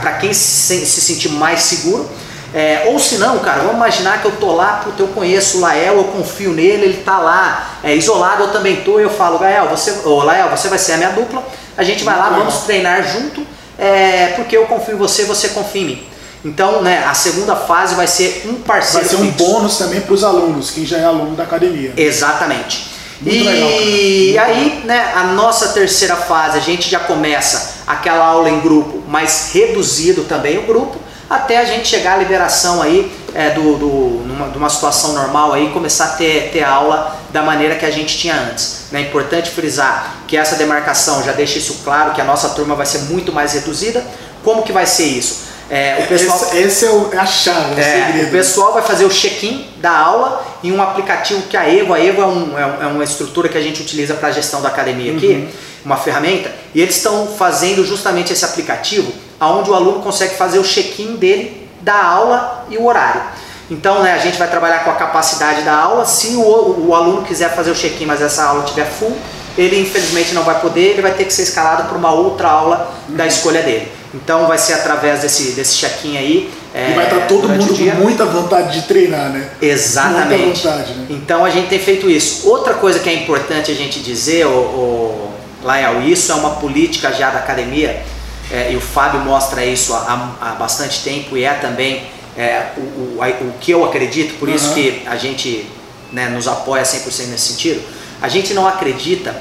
para 0.00 0.12
quem 0.12 0.32
se, 0.32 0.86
se 0.86 1.00
sentir 1.00 1.28
mais 1.28 1.60
seguro. 1.60 2.08
É, 2.54 2.84
ou 2.86 3.00
se 3.00 3.16
não, 3.16 3.40
cara, 3.40 3.62
vamos 3.62 3.74
imaginar 3.74 4.22
que 4.22 4.26
eu 4.26 4.36
tô 4.36 4.52
lá, 4.52 4.80
porque 4.84 5.02
eu 5.02 5.08
conheço 5.08 5.58
o 5.58 5.60
Lael, 5.60 5.96
eu 5.96 6.04
confio 6.04 6.52
nele, 6.52 6.84
ele 6.84 7.02
tá 7.02 7.18
lá 7.18 7.78
é, 7.82 7.96
isolado, 7.96 8.44
eu 8.44 8.52
também 8.52 8.76
tô, 8.76 9.00
eu 9.00 9.10
falo, 9.10 9.40
Lael, 9.40 9.68
você, 9.68 10.02
oh, 10.04 10.22
Lael, 10.22 10.48
você 10.50 10.68
vai 10.68 10.78
ser 10.78 10.92
a 10.92 10.96
minha 10.98 11.10
dupla, 11.10 11.44
a 11.76 11.82
gente 11.82 12.04
vai 12.04 12.16
lá, 12.16 12.28
vamos 12.30 12.58
treinar 12.58 13.02
junto, 13.02 13.44
é, 13.76 14.34
porque 14.36 14.56
eu 14.56 14.66
confio 14.66 14.94
em 14.94 14.98
você, 14.98 15.24
você 15.24 15.48
confia 15.48 15.82
em 15.82 15.84
mim. 15.86 16.06
Então, 16.44 16.80
né, 16.80 17.04
a 17.04 17.12
segunda 17.12 17.56
fase 17.56 17.96
vai 17.96 18.06
ser 18.06 18.44
um 18.46 18.54
parceiro. 18.54 19.04
Vai 19.04 19.16
ser 19.16 19.16
um 19.16 19.32
fixo. 19.32 19.44
bônus 19.44 19.76
também 19.76 20.00
para 20.00 20.14
os 20.14 20.22
alunos, 20.22 20.70
quem 20.70 20.86
já 20.86 20.98
é 20.98 21.04
aluno 21.04 21.34
da 21.34 21.42
academia. 21.42 21.92
Exatamente. 21.96 22.94
Muito 23.20 23.34
e 23.34 23.42
legal, 23.42 24.46
aí, 24.46 24.82
né, 24.84 25.12
a 25.16 25.24
nossa 25.24 25.68
terceira 25.68 26.14
fase, 26.14 26.58
a 26.58 26.60
gente 26.60 26.88
já 26.88 27.00
começa 27.00 27.82
aquela 27.84 28.26
aula 28.26 28.48
em 28.48 28.60
grupo, 28.60 29.02
mas 29.08 29.50
reduzido 29.52 30.22
também 30.24 30.58
o 30.58 30.62
grupo, 30.62 31.00
até 31.28 31.58
a 31.58 31.64
gente 31.64 31.88
chegar 31.88 32.14
à 32.14 32.16
liberação 32.16 32.82
aí 32.82 33.10
é, 33.34 33.50
do, 33.50 33.76
do, 33.76 33.86
numa, 34.26 34.48
de 34.48 34.58
uma 34.58 34.70
situação 34.70 35.12
normal 35.12 35.52
aí, 35.52 35.70
começar 35.70 36.04
a 36.04 36.08
ter, 36.10 36.50
ter 36.52 36.62
aula 36.62 37.16
da 37.30 37.42
maneira 37.42 37.74
que 37.74 37.84
a 37.84 37.90
gente 37.90 38.16
tinha 38.16 38.34
antes. 38.34 38.84
É 38.92 39.00
importante 39.00 39.50
frisar 39.50 40.16
que 40.28 40.36
essa 40.36 40.54
demarcação 40.56 41.22
já 41.24 41.32
deixa 41.32 41.58
isso 41.58 41.80
claro, 41.84 42.12
que 42.12 42.20
a 42.20 42.24
nossa 42.24 42.50
turma 42.50 42.74
vai 42.74 42.86
ser 42.86 42.98
muito 43.10 43.32
mais 43.32 43.52
reduzida. 43.52 44.04
Como 44.44 44.62
que 44.62 44.72
vai 44.72 44.86
ser 44.86 45.06
isso? 45.06 45.44
É, 45.70 46.04
o 46.04 46.06
pessoal, 46.06 46.38
esse, 46.38 46.56
esse 46.58 46.84
é, 46.84 46.90
o, 46.90 47.10
é, 47.12 47.16
a 47.16 47.26
chave, 47.26 47.80
é, 47.80 48.22
o, 48.24 48.28
o 48.28 48.30
pessoal 48.30 48.74
vai 48.74 48.82
fazer 48.82 49.06
o 49.06 49.08
check-in 49.08 49.66
da 49.78 49.90
aula 49.90 50.44
em 50.62 50.70
um 50.70 50.82
aplicativo 50.82 51.42
que 51.42 51.56
a 51.56 51.66
Evo, 51.66 51.94
a 51.94 52.00
Evo 52.00 52.20
é, 52.20 52.26
um, 52.26 52.58
é, 52.58 52.84
é 52.84 52.86
uma 52.86 53.02
estrutura 53.02 53.48
que 53.48 53.56
a 53.56 53.62
gente 53.62 53.80
utiliza 53.80 54.14
para 54.14 54.28
a 54.28 54.32
gestão 54.32 54.60
da 54.60 54.68
academia 54.68 55.12
aqui, 55.12 55.26
uhum. 55.26 55.48
uma 55.86 55.96
ferramenta, 55.96 56.52
e 56.74 56.82
eles 56.82 56.96
estão 56.96 57.26
fazendo 57.26 57.84
justamente 57.84 58.32
esse 58.32 58.44
aplicativo 58.44 59.10
onde 59.40 59.70
o 59.70 59.74
aluno 59.74 60.00
consegue 60.00 60.36
fazer 60.36 60.58
o 60.58 60.62
check-in 60.62 61.16
dele 61.16 61.68
da 61.80 62.02
aula 62.02 62.66
e 62.70 62.76
o 62.76 62.86
horário. 62.86 63.22
Então, 63.70 64.02
né, 64.02 64.12
a 64.12 64.18
gente 64.18 64.38
vai 64.38 64.48
trabalhar 64.48 64.84
com 64.84 64.90
a 64.90 64.94
capacidade 64.94 65.62
da 65.62 65.74
aula. 65.74 66.04
Se 66.04 66.36
o, 66.36 66.86
o 66.88 66.94
aluno 66.94 67.22
quiser 67.22 67.54
fazer 67.54 67.70
o 67.70 67.74
check-in, 67.74 68.06
mas 68.06 68.20
essa 68.20 68.44
aula 68.44 68.64
estiver 68.64 68.86
full, 68.86 69.16
ele 69.56 69.80
infelizmente 69.80 70.34
não 70.34 70.42
vai 70.42 70.60
poder, 70.60 70.90
ele 70.90 71.02
vai 71.02 71.12
ter 71.12 71.24
que 71.24 71.32
ser 71.32 71.42
escalado 71.42 71.84
para 71.84 71.96
uma 71.96 72.12
outra 72.12 72.48
aula 72.48 72.92
da 73.08 73.26
escolha 73.26 73.62
dele. 73.62 73.90
Então, 74.12 74.46
vai 74.46 74.58
ser 74.58 74.74
através 74.74 75.22
desse, 75.22 75.52
desse 75.52 75.76
check-in 75.76 76.16
aí. 76.16 76.50
É, 76.74 76.90
e 76.90 76.94
vai 76.94 77.04
estar 77.04 77.26
todo 77.26 77.48
mundo 77.48 77.74
com 77.76 78.02
muita 78.02 78.24
vontade 78.26 78.80
de 78.80 78.86
treinar, 78.86 79.30
né? 79.30 79.48
Exatamente. 79.60 80.44
Muita 80.44 80.70
vontade, 80.70 80.92
né? 80.92 81.06
Então, 81.10 81.44
a 81.44 81.50
gente 81.50 81.68
tem 81.68 81.78
feito 81.78 82.08
isso. 82.08 82.48
Outra 82.48 82.74
coisa 82.74 82.98
que 82.98 83.08
é 83.08 83.14
importante 83.14 83.72
a 83.72 83.74
gente 83.74 84.00
dizer, 84.00 84.46
o, 84.46 84.50
o 84.50 85.30
Lael, 85.62 86.02
isso 86.02 86.30
é 86.30 86.34
uma 86.34 86.50
política 86.50 87.12
já 87.12 87.30
da 87.30 87.38
academia 87.38 88.02
é, 88.50 88.72
e 88.72 88.76
o 88.76 88.80
Fábio 88.80 89.20
mostra 89.20 89.64
isso 89.64 89.94
há, 89.94 90.36
há 90.40 90.50
bastante 90.54 91.02
tempo 91.02 91.36
e 91.36 91.44
é 91.44 91.54
também 91.54 92.06
é, 92.36 92.72
o, 92.76 92.80
o, 92.80 93.18
o, 93.20 93.54
que 93.60 93.70
eu 93.70 93.84
acredito, 93.84 94.38
por 94.38 94.48
uhum. 94.48 94.54
isso 94.54 94.74
que 94.74 95.02
a 95.06 95.16
gente 95.16 95.68
né, 96.12 96.28
nos 96.28 96.46
apoia 96.46 96.82
100% 96.82 97.26
nesse 97.28 97.52
sentido. 97.52 97.82
A 98.20 98.28
gente 98.28 98.52
não 98.54 98.66
acredita 98.66 99.34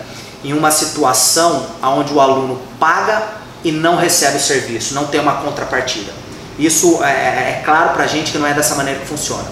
em 0.44 0.54
uma 0.54 0.72
situação 0.72 1.66
onde 1.82 2.14
o 2.14 2.20
aluno 2.20 2.60
paga 2.80 3.24
e 3.64 3.72
não 3.72 3.96
recebe 3.96 4.38
o 4.38 4.42
serviço, 4.42 4.94
não 4.94 5.08
tem 5.08 5.20
uma 5.20 5.36
contrapartida. 5.36 6.12
Isso 6.60 7.04
é, 7.04 7.10
é, 7.10 7.60
é 7.60 7.62
claro 7.66 7.92
para 7.92 8.04
a 8.04 8.08
gente 8.08 8.32
que 8.32 8.38
não 8.38 8.48
é 8.48 8.54
dessa 8.54 8.76
maneira 8.76 9.00
que 9.00 9.08
funciona. 9.08 9.46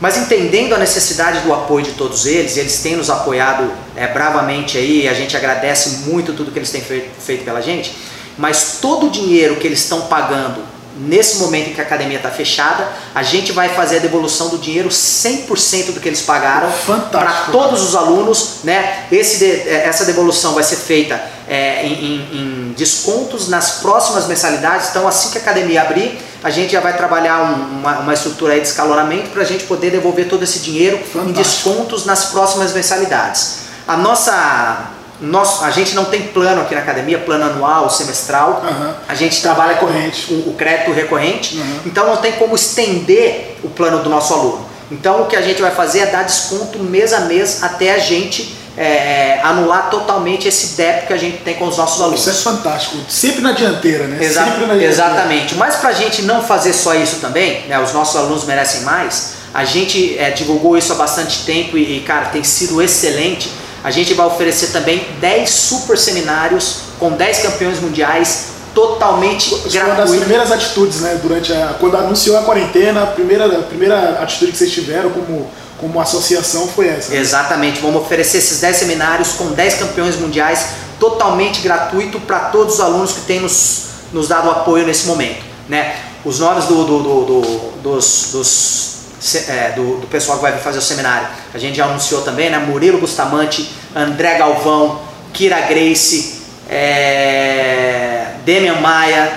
Mas 0.00 0.16
entendendo 0.16 0.74
a 0.74 0.78
necessidade 0.78 1.40
do 1.40 1.52
apoio 1.52 1.84
de 1.84 1.92
todos 1.92 2.24
eles, 2.24 2.56
eles 2.56 2.80
têm 2.80 2.96
nos 2.96 3.10
apoiado 3.10 3.70
é, 3.94 4.06
bravamente 4.06 4.78
aí, 4.78 5.06
a 5.06 5.12
gente 5.12 5.36
agradece 5.36 6.08
muito 6.08 6.32
tudo 6.32 6.50
que 6.50 6.58
eles 6.58 6.70
têm 6.70 6.80
feito, 6.80 7.10
feito 7.20 7.44
pela 7.44 7.60
gente 7.60 7.94
mas 8.40 8.78
todo 8.80 9.06
o 9.06 9.10
dinheiro 9.10 9.56
que 9.56 9.66
eles 9.66 9.80
estão 9.80 10.02
pagando 10.02 10.62
nesse 10.96 11.38
momento 11.38 11.70
em 11.70 11.72
que 11.74 11.80
a 11.80 11.84
academia 11.84 12.16
está 12.16 12.30
fechada, 12.30 12.88
a 13.14 13.22
gente 13.22 13.52
vai 13.52 13.68
fazer 13.70 13.96
a 13.96 14.00
devolução 14.00 14.48
do 14.48 14.58
dinheiro 14.58 14.88
100% 14.88 15.92
do 15.92 16.00
que 16.00 16.08
eles 16.08 16.22
pagaram 16.22 16.70
para 17.10 17.48
todos 17.52 17.82
os 17.82 17.94
alunos. 17.94 18.60
Né? 18.64 19.04
Esse 19.12 19.44
é, 19.44 19.84
essa 19.86 20.04
devolução 20.04 20.54
vai 20.54 20.64
ser 20.64 20.76
feita 20.76 21.20
é, 21.48 21.86
em, 21.86 22.16
em, 22.32 22.74
descontos 22.76 23.48
nas 23.48 23.80
próximas 23.80 24.26
mensalidades. 24.26 24.88
Então, 24.90 25.06
assim 25.06 25.30
que 25.30 25.38
a 25.38 25.40
academia 25.40 25.82
abrir, 25.82 26.18
a 26.42 26.50
gente 26.50 26.72
já 26.72 26.80
vai 26.80 26.96
trabalhar 26.96 27.42
um, 27.42 27.80
uma, 27.80 27.98
uma, 28.00 28.14
estrutura 28.14 28.58
de 28.58 28.66
escalonamento 28.66 29.30
para 29.30 29.42
a 29.42 29.46
gente 29.46 29.64
poder 29.64 29.90
devolver 29.90 30.28
todo 30.28 30.42
esse 30.42 30.60
dinheiro 30.60 30.98
Fantástico. 30.98 31.28
em 31.28 31.32
descontos 31.32 32.06
nas 32.06 32.26
próximas 32.26 32.72
mensalidades. 32.72 33.60
A 33.86 33.96
nossa 33.96 34.99
nós, 35.20 35.62
a 35.62 35.70
gente 35.70 35.94
não 35.94 36.06
tem 36.06 36.22
plano 36.28 36.62
aqui 36.62 36.74
na 36.74 36.80
academia, 36.80 37.18
plano 37.18 37.44
anual, 37.44 37.90
semestral. 37.90 38.62
Uhum. 38.64 38.94
A 39.08 39.14
gente 39.14 39.42
trabalha 39.42 39.76
com 39.76 39.86
o, 39.86 40.50
o 40.50 40.54
crédito 40.56 40.92
recorrente, 40.92 41.56
uhum. 41.56 41.80
então 41.86 42.06
não 42.06 42.16
tem 42.16 42.32
como 42.32 42.54
estender 42.56 43.58
o 43.62 43.68
plano 43.68 44.02
do 44.02 44.08
nosso 44.08 44.32
aluno. 44.32 44.66
Então 44.90 45.22
o 45.22 45.26
que 45.26 45.36
a 45.36 45.42
gente 45.42 45.60
vai 45.60 45.70
fazer 45.70 46.00
é 46.00 46.06
dar 46.06 46.24
desconto 46.24 46.78
mês 46.78 47.12
a 47.12 47.20
mês 47.20 47.62
até 47.62 47.94
a 47.94 47.98
gente 47.98 48.56
é, 48.76 48.84
é 48.84 49.40
anular 49.42 49.90
totalmente 49.90 50.48
esse 50.48 50.76
débito 50.76 51.08
que 51.08 51.12
a 51.12 51.16
gente 51.16 51.38
tem 51.38 51.54
com 51.54 51.66
os 51.66 51.76
nossos 51.76 52.00
alunos. 52.00 52.20
Isso 52.20 52.30
é 52.30 52.32
fantástico, 52.32 52.96
sempre 53.08 53.40
na 53.40 53.52
dianteira, 53.52 54.06
né? 54.06 54.24
Exa 54.24 54.44
sempre 54.44 54.60
na 54.60 54.66
dianteira. 54.68 54.92
Exatamente. 54.92 55.54
Mas 55.54 55.76
para 55.76 55.90
a 55.90 55.92
gente 55.92 56.22
não 56.22 56.42
fazer 56.42 56.72
só 56.72 56.94
isso 56.94 57.16
também, 57.16 57.66
né, 57.66 57.78
os 57.78 57.92
nossos 57.92 58.16
alunos 58.16 58.44
merecem 58.44 58.82
mais. 58.82 59.40
A 59.52 59.64
gente 59.64 60.16
é, 60.18 60.30
divulgou 60.30 60.78
isso 60.78 60.92
há 60.92 60.96
bastante 60.96 61.44
tempo 61.44 61.76
e, 61.76 61.98
e, 61.98 62.00
cara, 62.00 62.26
tem 62.26 62.42
sido 62.42 62.80
excelente 62.80 63.50
A 63.82 63.90
gente 63.90 64.14
vai 64.14 64.26
oferecer 64.26 64.68
também 64.68 65.06
10 65.20 65.48
super 65.48 65.96
seminários 65.96 66.80
com 66.98 67.12
10 67.12 67.38
campeões 67.38 67.80
mundiais 67.80 68.50
totalmente 68.74 69.50
gratuito. 69.50 69.86
Uma 69.86 69.94
das 69.94 70.10
primeiras 70.10 70.52
atitudes, 70.52 71.00
né, 71.00 71.18
durante 71.22 71.52
a, 71.52 71.74
quando 71.80 71.96
anunciou 71.96 72.38
a 72.38 72.42
quarentena, 72.42 73.02
a 73.02 73.06
primeira, 73.06 73.46
a 73.46 73.62
primeira 73.62 74.22
atitude 74.22 74.52
que 74.52 74.58
vocês 74.58 74.72
tiveram 74.72 75.10
como, 75.10 75.50
como 75.78 76.00
associação 76.00 76.68
foi 76.68 76.88
essa. 76.88 77.12
Né? 77.12 77.18
Exatamente, 77.18 77.80
vamos 77.80 78.02
oferecer 78.02 78.38
esses 78.38 78.60
10 78.60 78.76
seminários 78.76 79.32
com 79.32 79.46
10 79.46 79.74
campeões 79.74 80.16
mundiais 80.16 80.66
totalmente 80.98 81.60
gratuito 81.62 82.20
para 82.20 82.40
todos 82.40 82.74
os 82.74 82.80
alunos 82.80 83.12
que 83.12 83.22
têm 83.22 83.40
nos, 83.40 83.84
nos 84.12 84.28
dado 84.28 84.50
apoio 84.50 84.86
nesse 84.86 85.06
momento. 85.06 85.42
Né? 85.68 85.96
Os 86.24 86.38
nomes 86.38 86.66
do, 86.66 86.84
do, 86.84 87.02
do, 87.02 87.24
do 87.24 87.70
dos, 87.82 88.28
dos 88.32 88.99
é, 89.48 89.72
do, 89.76 89.98
do, 89.98 90.06
pessoal 90.06 90.38
que 90.38 90.42
vai 90.42 90.58
fazer 90.58 90.78
o 90.78 90.82
seminário. 90.82 91.28
A 91.52 91.58
gente 91.58 91.76
já 91.76 91.84
anunciou 91.84 92.22
também, 92.22 92.50
né? 92.50 92.58
Murilo 92.58 92.98
Bustamante, 92.98 93.70
André 93.94 94.38
Galvão, 94.38 95.00
Kira 95.32 95.60
Grace, 95.62 96.40
é, 96.68 98.26
Demian 98.44 98.80
Maia, 98.80 99.32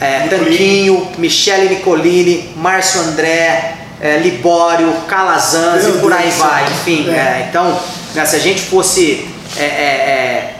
é, 0.00 0.28
Tanquinho, 0.28 1.08
Michele 1.18 1.68
Nicolini, 1.68 2.52
Márcio 2.56 3.00
André, 3.00 3.74
é, 4.00 4.16
Libório, 4.18 4.92
Calazans 5.08 5.84
Meu 5.84 5.96
e 5.96 5.98
por 5.98 6.10
Deus 6.10 6.22
aí 6.22 6.30
vai. 6.30 6.64
Enfim, 6.64 7.10
é. 7.10 7.12
é. 7.12 7.46
então, 7.48 7.78
né, 8.14 8.24
se 8.24 8.36
a 8.36 8.38
gente 8.38 8.62
fosse 8.62 9.28
é, 9.58 10.54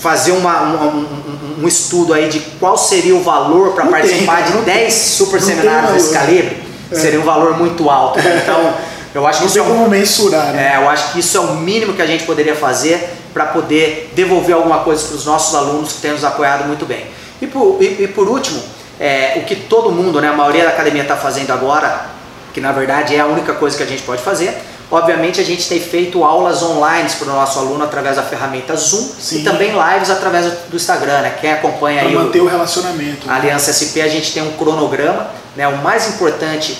fazer 0.00 0.32
uma, 0.32 0.62
um, 0.62 1.06
um, 1.62 1.68
estudo 1.68 2.12
aí 2.12 2.28
de 2.28 2.40
qual 2.60 2.76
seria 2.76 3.14
o 3.14 3.22
valor 3.22 3.72
para 3.74 3.86
participar 3.86 4.44
tem, 4.44 4.58
de 4.58 4.62
10 4.64 4.94
super 4.94 5.40
seminários 5.40 5.92
desse 5.92 6.12
calibre, 6.12 6.56
é. 6.62 6.65
Seria 6.92 7.20
um 7.20 7.24
valor 7.24 7.56
muito 7.58 7.88
alto. 7.90 8.18
Né? 8.20 8.40
Então, 8.42 8.74
eu 9.14 9.26
acho 9.26 9.40
que 9.40 9.46
isso 9.46 9.58
é 9.58 9.62
um, 9.62 9.66
como 9.66 9.88
mensurar. 9.88 10.52
Né? 10.52 10.74
É, 10.74 10.76
eu 10.76 10.88
acho 10.88 11.12
que 11.12 11.20
isso 11.20 11.36
é 11.36 11.40
o 11.40 11.54
mínimo 11.54 11.94
que 11.94 12.02
a 12.02 12.06
gente 12.06 12.24
poderia 12.24 12.54
fazer 12.54 13.08
para 13.32 13.46
poder 13.46 14.12
devolver 14.14 14.54
alguma 14.54 14.80
coisa 14.80 15.06
para 15.06 15.16
os 15.16 15.24
nossos 15.24 15.54
alunos 15.54 15.94
que 15.94 16.00
têm 16.00 16.12
nos 16.12 16.24
apoiado 16.24 16.66
muito 16.66 16.86
bem. 16.86 17.06
E 17.40 17.46
por, 17.46 17.78
e, 17.80 18.04
e 18.04 18.08
por 18.08 18.28
último, 18.28 18.62
é, 18.98 19.34
o 19.36 19.44
que 19.44 19.56
todo 19.56 19.90
mundo, 19.90 20.20
né, 20.20 20.28
a 20.28 20.32
maioria 20.32 20.64
da 20.64 20.70
academia 20.70 21.02
está 21.02 21.16
fazendo 21.16 21.52
agora, 21.52 22.06
que 22.54 22.60
na 22.60 22.72
verdade 22.72 23.14
é 23.14 23.20
a 23.20 23.26
única 23.26 23.52
coisa 23.52 23.76
que 23.76 23.82
a 23.82 23.86
gente 23.86 24.02
pode 24.02 24.22
fazer, 24.22 24.56
Obviamente 24.90 25.40
a 25.40 25.44
gente 25.44 25.68
tem 25.68 25.80
feito 25.80 26.22
aulas 26.22 26.62
online 26.62 27.10
para 27.18 27.28
o 27.28 27.34
nosso 27.34 27.58
aluno 27.58 27.82
através 27.82 28.16
da 28.16 28.22
ferramenta 28.22 28.76
Zoom 28.76 29.02
Sim. 29.18 29.40
e 29.40 29.44
também 29.44 29.72
lives 29.72 30.10
através 30.10 30.52
do 30.68 30.76
Instagram, 30.76 31.22
né? 31.22 31.36
Quem 31.40 31.52
acompanha 31.52 32.00
pra 32.00 32.08
aí 32.08 32.14
manter 32.14 32.40
o, 32.40 32.44
o 32.44 32.48
relacionamento. 32.48 33.28
A 33.28 33.34
Aliança 33.34 33.72
SP 33.74 33.98
a 34.00 34.08
gente 34.08 34.32
tem 34.32 34.44
um 34.44 34.52
cronograma, 34.52 35.28
né? 35.56 35.66
O 35.66 35.78
mais 35.78 36.08
importante 36.10 36.78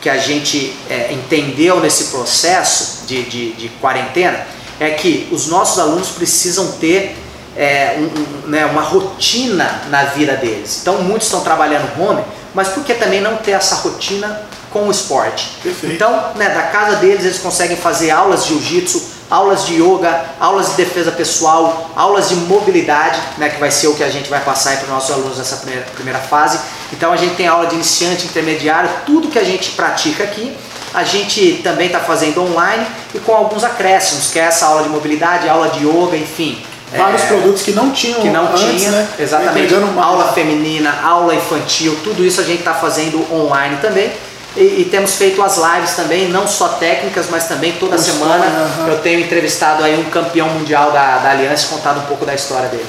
que 0.00 0.10
a 0.10 0.18
gente 0.18 0.76
é, 0.90 1.12
entendeu 1.12 1.80
nesse 1.80 2.06
processo 2.06 3.06
de, 3.06 3.22
de, 3.22 3.52
de, 3.52 3.68
quarentena 3.80 4.46
é 4.80 4.90
que 4.90 5.28
os 5.30 5.46
nossos 5.46 5.78
alunos 5.78 6.08
precisam 6.08 6.72
ter 6.72 7.16
é, 7.56 7.96
um, 7.98 8.02
um, 8.02 8.50
né, 8.50 8.66
uma 8.66 8.82
rotina 8.82 9.82
na 9.88 10.04
vida 10.04 10.36
deles. 10.36 10.80
Então 10.82 11.00
muitos 11.02 11.28
estão 11.28 11.40
trabalhando 11.40 11.88
home, 11.98 12.22
mas 12.52 12.68
por 12.68 12.84
que 12.84 12.92
também 12.94 13.20
não 13.20 13.36
ter 13.36 13.52
essa 13.52 13.76
rotina 13.76 14.42
com 14.74 14.88
o 14.88 14.90
esporte. 14.90 15.52
Perfeito. 15.62 15.94
Então, 15.94 16.32
né, 16.34 16.50
da 16.50 16.62
casa 16.62 16.96
deles 16.96 17.24
eles 17.24 17.38
conseguem 17.38 17.76
fazer 17.76 18.10
aulas 18.10 18.44
de 18.44 18.48
jiu-jitsu, 18.48 19.14
aulas 19.30 19.64
de 19.64 19.80
yoga, 19.80 20.24
aulas 20.40 20.70
de 20.70 20.74
defesa 20.74 21.12
pessoal, 21.12 21.90
aulas 21.94 22.28
de 22.28 22.34
mobilidade, 22.34 23.20
né, 23.38 23.48
que 23.48 23.60
vai 23.60 23.70
ser 23.70 23.86
o 23.86 23.94
que 23.94 24.02
a 24.02 24.10
gente 24.10 24.28
vai 24.28 24.40
passar 24.40 24.76
para 24.76 24.84
os 24.84 24.90
nossos 24.90 25.10
alunos 25.12 25.38
nessa 25.38 25.56
primeira, 25.58 25.86
primeira 25.94 26.18
fase. 26.18 26.58
Então 26.92 27.12
a 27.12 27.16
gente 27.16 27.36
tem 27.36 27.46
aula 27.46 27.68
de 27.68 27.76
iniciante, 27.76 28.26
intermediário, 28.26 28.90
tudo 29.06 29.28
que 29.28 29.38
a 29.38 29.44
gente 29.44 29.70
pratica 29.70 30.24
aqui, 30.24 30.54
a 30.92 31.04
gente 31.04 31.60
também 31.62 31.86
está 31.86 32.00
fazendo 32.00 32.42
online 32.42 32.84
e 33.14 33.20
com 33.20 33.32
alguns 33.32 33.62
acréscimos, 33.62 34.32
que 34.32 34.40
é 34.40 34.42
essa 34.42 34.66
aula 34.66 34.82
de 34.82 34.88
mobilidade, 34.88 35.48
aula 35.48 35.68
de 35.68 35.86
yoga, 35.86 36.16
enfim, 36.16 36.60
vários 36.96 37.22
é, 37.22 37.26
produtos 37.26 37.62
que 37.62 37.72
não 37.72 37.92
tinham 37.92 38.20
que 38.20 38.28
não 38.28 38.48
antes, 38.48 38.60
tinha, 38.60 38.90
né? 38.90 39.08
exatamente 39.18 39.74
aula 40.00 40.32
feminina 40.32 41.00
aula 41.02 41.34
infantil 41.34 41.98
tudo 42.04 42.24
isso 42.24 42.40
a 42.40 42.44
gente 42.44 42.60
está 42.60 42.74
fazendo 42.74 43.26
online 43.32 43.78
também 43.80 44.12
e, 44.56 44.82
e, 44.82 44.88
temos 44.90 45.16
feito 45.16 45.42
as 45.42 45.56
lives 45.56 45.94
também, 45.94 46.28
não 46.28 46.46
só 46.46 46.68
técnicas, 46.68 47.26
mas 47.28 47.48
também 47.48 47.72
toda 47.72 47.98
semana 47.98 48.46
uhum. 48.78 48.88
eu 48.88 49.00
tenho 49.00 49.18
entrevistado 49.18 49.82
aí 49.82 49.98
um 49.98 50.04
campeão 50.10 50.48
mundial 50.48 50.92
da, 50.92 51.18
da 51.18 51.30
Aliança 51.30 51.66
e 51.66 51.68
contado 51.70 51.98
um 51.98 52.04
pouco 52.04 52.24
da 52.24 52.34
história 52.34 52.68
dele. 52.68 52.84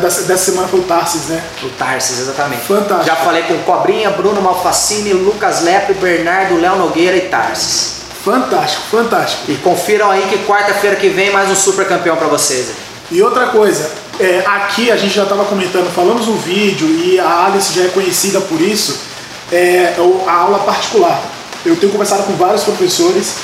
Dessa, 0.00 0.22
dessa 0.22 0.50
semana 0.50 0.66
foi 0.68 0.80
o 0.80 0.84
Tarsis, 0.84 1.26
né? 1.26 1.42
O 1.62 1.68
Tarsis, 1.70 2.20
exatamente. 2.20 2.62
Fantástico. 2.62 3.04
Já 3.04 3.16
falei 3.16 3.42
com 3.42 3.58
Cobrinha, 3.58 4.10
Bruno 4.10 4.40
Malfacini, 4.40 5.12
Lucas 5.12 5.60
Lepre, 5.60 5.92
Bernardo, 5.94 6.58
Léo 6.58 6.76
Nogueira 6.76 7.16
e 7.16 7.22
Tarsis. 7.22 8.00
Fantástico, 8.24 8.82
fantástico. 8.90 9.50
E 9.50 9.56
confiram 9.56 10.10
aí 10.10 10.22
que 10.22 10.38
quarta-feira 10.46 10.96
que 10.96 11.10
vem 11.10 11.30
mais 11.30 11.50
um 11.50 11.54
super 11.54 11.86
campeão 11.86 12.16
para 12.16 12.28
vocês. 12.28 12.70
E 13.10 13.20
outra 13.22 13.48
coisa, 13.48 13.90
é, 14.18 14.42
aqui 14.46 14.90
a 14.90 14.96
gente 14.96 15.14
já 15.14 15.24
estava 15.24 15.44
comentando, 15.44 15.92
falamos 15.92 16.26
no 16.26 16.36
vídeo 16.36 16.88
e 16.88 17.18
a 17.20 17.44
Alice 17.44 17.74
já 17.74 17.84
é 17.84 17.88
conhecida 17.88 18.40
por 18.40 18.60
isso 18.60 19.09
é, 19.52 19.94
a 20.26 20.32
aula 20.32 20.60
particular. 20.60 21.22
Eu 21.64 21.76
tenho 21.76 21.92
conversado 21.92 22.24
com 22.24 22.32
vários 22.34 22.64
professores, 22.64 23.34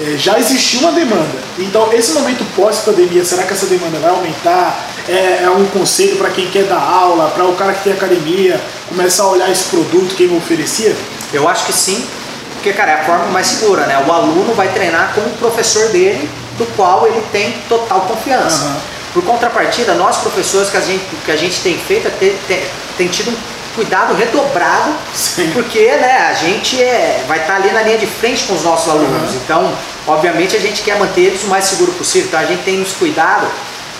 é, 0.00 0.16
já 0.16 0.38
existiu 0.38 0.80
uma 0.80 0.92
demanda. 0.92 1.38
Então, 1.58 1.92
esse 1.92 2.12
momento 2.12 2.44
pós-pandemia, 2.54 3.24
será 3.24 3.42
que 3.44 3.52
essa 3.52 3.66
demanda 3.66 3.98
vai 3.98 4.10
aumentar? 4.10 4.88
É, 5.08 5.42
é 5.44 5.50
um 5.50 5.66
conselho 5.66 6.16
para 6.16 6.30
quem 6.30 6.48
quer 6.48 6.64
dar 6.64 6.80
aula, 6.80 7.30
para 7.30 7.44
o 7.44 7.54
cara 7.54 7.72
que 7.72 7.84
tem 7.84 7.92
academia, 7.92 8.60
começar 8.88 9.24
a 9.24 9.28
olhar 9.28 9.50
esse 9.50 9.64
produto 9.64 10.14
que 10.14 10.24
ele 10.24 10.36
oferecia? 10.36 10.94
Eu 11.32 11.48
acho 11.48 11.66
que 11.66 11.72
sim, 11.72 12.06
porque, 12.54 12.72
cara, 12.72 12.92
é 12.92 12.94
a 13.00 13.04
forma 13.04 13.26
mais 13.26 13.48
segura, 13.48 13.86
né? 13.86 14.04
O 14.06 14.12
aluno 14.12 14.54
vai 14.54 14.68
treinar 14.68 15.12
com 15.14 15.20
o 15.20 15.30
professor 15.38 15.88
dele, 15.88 16.28
do 16.58 16.66
qual 16.76 17.06
ele 17.06 17.22
tem 17.32 17.52
total 17.68 18.02
confiança. 18.02 18.64
Uhum. 18.64 18.76
Por 19.14 19.24
contrapartida, 19.24 19.94
nós 19.94 20.18
professores 20.18 20.70
que 20.70 20.76
a 20.76 20.80
gente, 20.80 21.04
que 21.24 21.30
a 21.30 21.36
gente 21.36 21.60
tem 21.60 21.76
feito, 21.76 22.10
tem, 22.18 22.36
tem, 22.46 22.62
tem 22.96 23.08
tido 23.08 23.30
um 23.30 23.51
cuidado 23.74 24.14
redobrado, 24.14 24.94
Sim. 25.14 25.50
porque 25.52 25.80
né, 25.96 26.28
a 26.30 26.34
gente 26.34 26.82
é, 26.82 27.24
vai 27.26 27.40
estar 27.40 27.54
tá 27.54 27.62
ali 27.62 27.72
na 27.72 27.82
linha 27.82 27.98
de 27.98 28.06
frente 28.06 28.44
com 28.44 28.54
os 28.54 28.62
nossos 28.62 28.88
alunos. 28.88 29.30
Uhum. 29.30 29.40
Então, 29.44 29.72
obviamente, 30.06 30.56
a 30.56 30.60
gente 30.60 30.82
quer 30.82 30.98
manter 30.98 31.22
eles 31.22 31.42
o 31.44 31.46
mais 31.46 31.64
seguro 31.64 31.92
possível. 31.92 32.28
Então, 32.28 32.40
a 32.40 32.44
gente 32.44 32.62
tem 32.62 32.76
nos 32.76 32.92
cuidado 32.92 33.46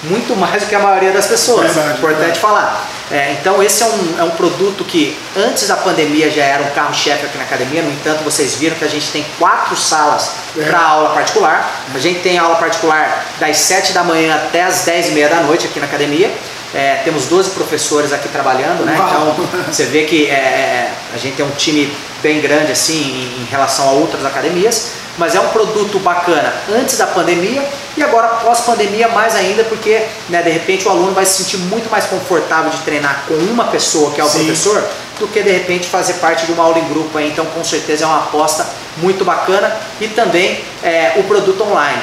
muito 0.05 0.35
mais 0.35 0.63
do 0.63 0.69
que 0.69 0.75
a 0.75 0.81
maioria 0.81 1.13
das 1.13 1.27
pessoas. 1.27 1.73
Verdade, 1.73 1.99
Importante 1.99 2.19
verdade. 2.19 2.41
falar. 2.41 2.89
É, 3.11 3.37
então, 3.39 3.63
esse 3.63 3.83
é 3.83 3.87
um, 3.87 4.21
é 4.21 4.23
um 4.25 4.31
produto 4.31 4.85
que 4.85 5.17
antes 5.37 5.69
da 5.69 5.77
pandemia 5.77 6.31
já 6.31 6.43
era 6.43 6.63
um 6.63 6.71
carro-chefe 6.71 7.27
aqui 7.27 7.37
na 7.37 7.45
academia. 7.45 7.83
No 7.83 7.91
entanto, 7.91 8.25
vocês 8.25 8.55
viram 8.55 8.75
que 8.77 8.85
a 8.85 8.89
gente 8.89 9.11
tem 9.11 9.25
quatro 9.39 9.77
salas 9.77 10.31
é. 10.59 10.65
para 10.65 10.81
aula 10.81 11.11
particular. 11.11 11.71
A 11.95 11.99
gente 11.99 12.21
tem 12.21 12.39
aula 12.39 12.57
particular 12.57 13.27
das 13.39 13.59
7 13.59 13.93
da 13.93 14.03
manhã 14.03 14.35
até 14.35 14.63
as 14.63 14.81
10 14.81 15.09
e 15.09 15.11
meia 15.13 15.29
da 15.29 15.41
noite 15.41 15.67
aqui 15.67 15.79
na 15.79 15.87
academia. 15.87 16.31
É, 16.75 17.01
temos 17.05 17.27
12 17.27 17.51
professores 17.51 18.13
aqui 18.13 18.29
trabalhando, 18.29 18.85
né? 18.85 18.95
Então 18.95 19.35
você 19.71 19.85
vê 19.85 20.05
que 20.05 20.27
é, 20.27 20.35
é, 20.35 20.93
a 21.15 21.19
gente 21.19 21.37
tem 21.37 21.45
um 21.45 21.51
time 21.51 21.93
bem 22.23 22.41
grande 22.41 22.73
assim 22.73 22.95
em, 22.95 23.43
em, 23.43 23.47
relação 23.51 23.89
a 23.89 23.93
outras 23.93 24.25
academias, 24.25 24.93
mas 25.19 25.35
é 25.35 25.41
um 25.41 25.49
produto 25.49 25.99
bacana 25.99 26.53
antes 26.71 26.97
da 26.97 27.07
pandemia 27.07 27.63
e 27.97 28.03
agora 28.03 28.29
pós-pandemia 28.29 29.09
mais 29.09 29.35
ainda, 29.35 29.65
porque 29.65 30.03
né, 30.31 30.41
de 30.41 30.49
repente 30.49 30.89
o 30.89 30.91
aluno 30.91 31.13
vai 31.13 31.27
se 31.27 31.43
sentir 31.43 31.59
muito 31.59 31.91
mais 31.91 32.07
confortável 32.07 32.71
de 32.71 32.79
treinar 32.79 33.25
com 33.29 33.35
uma 33.35 33.65
pessoa, 33.65 34.11
que 34.13 34.21
é 34.21 34.25
o 34.25 34.29
Sim. 34.29 34.45
professor, 34.45 34.83
do 35.19 35.29
que 35.29 35.43
de 35.43 35.51
repente 35.51 35.89
fazer 35.89 36.15
parte 36.15 36.47
de 36.47 36.53
uma 36.53 36.65
aula 36.65 36.79
em 36.79 36.89
grupo. 36.89 37.19
Aí. 37.19 37.29
Então 37.29 37.45
com 37.45 37.63
certeza 37.63 38.05
é 38.05 38.07
uma 38.07 38.21
aposta 38.21 38.67
muito 38.97 39.25
bacana 39.25 39.77
e 40.01 40.09
também 40.09 40.65
é, 40.83 41.15
o 41.17 41.25
produto 41.25 41.63
online. 41.65 42.03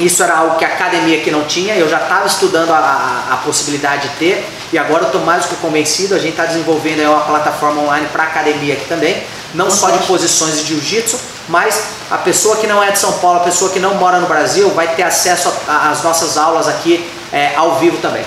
Isso 0.00 0.22
era 0.22 0.38
algo 0.38 0.56
que 0.56 0.64
a 0.64 0.68
academia 0.68 1.18
aqui 1.18 1.30
não 1.30 1.44
tinha, 1.44 1.74
eu 1.74 1.88
já 1.88 1.98
estava 1.98 2.26
estudando 2.26 2.70
a, 2.70 2.78
a, 2.78 3.34
a, 3.34 3.36
possibilidade 3.38 4.08
de 4.08 4.14
ter 4.16 4.48
e 4.72 4.78
agora 4.78 5.02
eu 5.02 5.06
estou 5.06 5.20
mais 5.20 5.44
do 5.44 5.50
que 5.50 5.56
convencido. 5.56 6.14
A 6.14 6.18
gente 6.18 6.30
está 6.30 6.46
desenvolvendo 6.46 7.02
uma 7.02 7.20
plataforma 7.20 7.82
online 7.82 8.06
para 8.10 8.24
academia 8.24 8.74
aqui 8.74 8.86
também, 8.88 9.22
não 9.54 9.70
só 9.70 9.90
de 9.90 9.98
posições 10.06 10.58
de 10.58 10.68
jiu-jitsu, 10.68 11.18
mas 11.48 11.82
a 12.10 12.16
pessoa 12.16 12.56
que 12.56 12.66
não 12.66 12.82
é 12.82 12.90
de 12.90 12.98
São 12.98 13.12
Paulo, 13.18 13.40
a 13.40 13.42
pessoa 13.44 13.70
que 13.70 13.78
não 13.78 13.94
mora 13.96 14.18
no 14.18 14.26
Brasil, 14.26 14.70
vai 14.70 14.88
ter 14.94 15.02
acesso 15.02 15.52
às 15.68 16.02
nossas 16.02 16.38
aulas 16.38 16.66
aqui 16.66 17.06
é, 17.32 17.54
ao 17.56 17.78
vivo 17.78 17.98
também. 17.98 18.24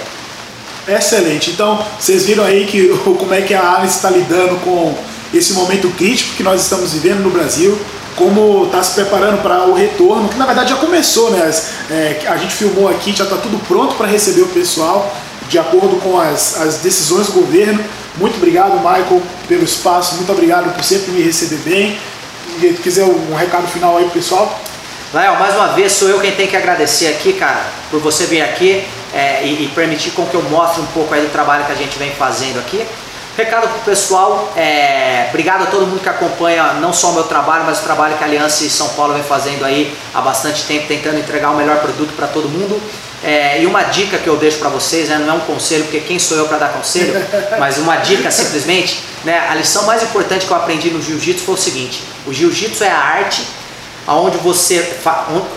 Excelente. 0.87 1.51
Então, 1.51 1.83
vocês 1.99 2.25
viram 2.25 2.43
aí 2.43 2.65
que 2.65 2.89
como 3.17 3.33
é 3.33 3.41
que 3.41 3.53
a 3.53 3.77
Alice 3.77 3.95
está 3.95 4.09
lidando 4.09 4.59
com 4.63 4.95
esse 5.33 5.53
momento 5.53 5.89
crítico 5.97 6.35
que 6.35 6.43
nós 6.43 6.61
estamos 6.61 6.93
vivendo 6.93 7.21
no 7.21 7.31
Brasil 7.31 7.79
como 8.15 8.65
está 8.65 8.83
se 8.83 8.93
preparando 8.93 9.41
para 9.41 9.65
o 9.65 9.73
retorno, 9.73 10.29
que 10.29 10.37
na 10.37 10.45
verdade 10.45 10.71
já 10.71 10.75
começou, 10.77 11.31
né? 11.31 11.51
É, 11.89 12.21
a 12.27 12.37
gente 12.37 12.53
filmou 12.53 12.87
aqui, 12.89 13.15
já 13.15 13.23
está 13.23 13.37
tudo 13.37 13.57
pronto 13.67 13.95
para 13.95 14.07
receber 14.07 14.41
o 14.41 14.47
pessoal, 14.47 15.15
de 15.49 15.57
acordo 15.59 15.97
com 16.01 16.19
as, 16.19 16.59
as 16.59 16.77
decisões 16.77 17.27
do 17.27 17.33
governo. 17.33 17.83
Muito 18.17 18.37
obrigado, 18.37 18.75
Michael, 18.75 19.21
pelo 19.47 19.63
espaço, 19.63 20.15
muito 20.15 20.31
obrigado 20.31 20.73
por 20.73 20.83
sempre 20.83 21.11
me 21.11 21.21
receber 21.21 21.57
bem. 21.57 21.97
E 22.61 22.73
quiser 22.73 23.05
um 23.05 23.33
recado 23.33 23.67
final 23.67 23.97
aí 23.97 24.07
pessoal. 24.09 24.59
Léo, 25.13 25.39
mais 25.39 25.55
uma 25.55 25.67
vez 25.69 25.91
sou 25.91 26.09
eu 26.09 26.19
quem 26.19 26.31
tem 26.31 26.47
que 26.47 26.55
agradecer 26.55 27.07
aqui, 27.07 27.33
cara, 27.33 27.65
por 27.91 27.99
você 27.99 28.25
vir 28.25 28.41
aqui 28.41 28.83
é, 29.13 29.43
e, 29.43 29.65
e, 29.65 29.71
permitir 29.75 30.09
com 30.11 30.25
que 30.25 30.33
eu 30.33 30.41
mostre 30.43 30.81
um 30.81 30.85
pouco 30.87 31.13
aí 31.13 31.21
do 31.21 31.31
trabalho 31.31 31.65
que 31.65 31.71
a 31.71 31.75
gente 31.75 31.97
vem 31.99 32.11
fazendo 32.11 32.59
aqui. 32.59 32.83
Recado 33.35 33.67
pro 33.67 33.79
pessoal, 33.79 34.53
é, 34.55 35.25
obrigado 35.29 35.63
a 35.63 35.65
todo 35.65 35.87
mundo 35.87 35.99
que 35.99 36.07
acompanha 36.07 36.73
não 36.73 36.93
só 36.93 37.09
o 37.09 37.13
meu 37.15 37.23
trabalho, 37.23 37.63
mas 37.65 37.79
o 37.79 37.81
trabalho 37.81 38.15
que 38.15 38.23
a 38.23 38.27
Aliança 38.27 38.69
São 38.69 38.89
Paulo 38.89 39.15
vem 39.15 39.23
fazendo 39.23 39.65
aí 39.65 39.91
há 40.13 40.21
bastante 40.21 40.65
tempo, 40.65 40.87
tentando 40.87 41.17
entregar 41.17 41.49
o 41.49 41.57
melhor 41.57 41.79
produto 41.79 42.13
para 42.15 42.27
todo 42.27 42.47
mundo. 42.47 42.79
É, 43.23 43.59
e 43.59 43.65
uma 43.65 43.83
dica 43.83 44.19
que 44.19 44.27
eu 44.27 44.37
deixo 44.37 44.59
para 44.59 44.69
vocês, 44.69 45.09
né, 45.09 45.17
não 45.17 45.33
é 45.33 45.37
um 45.37 45.39
conselho, 45.39 45.85
porque 45.85 46.01
quem 46.01 46.19
sou 46.19 46.37
eu 46.37 46.45
para 46.45 46.59
dar 46.59 46.73
conselho, 46.73 47.13
mas 47.57 47.79
uma 47.79 47.95
dica 47.95 48.29
simplesmente, 48.29 49.03
né, 49.23 49.47
a 49.49 49.55
lição 49.55 49.83
mais 49.85 50.03
importante 50.03 50.45
que 50.45 50.51
eu 50.51 50.57
aprendi 50.57 50.91
no 50.91 51.01
jiu-jitsu 51.01 51.43
foi 51.43 51.55
o 51.55 51.57
seguinte: 51.57 52.03
o 52.27 52.33
jiu-jitsu 52.33 52.83
é 52.83 52.91
a 52.91 52.99
arte 52.99 53.41
onde 54.07 54.37
você 54.37 54.97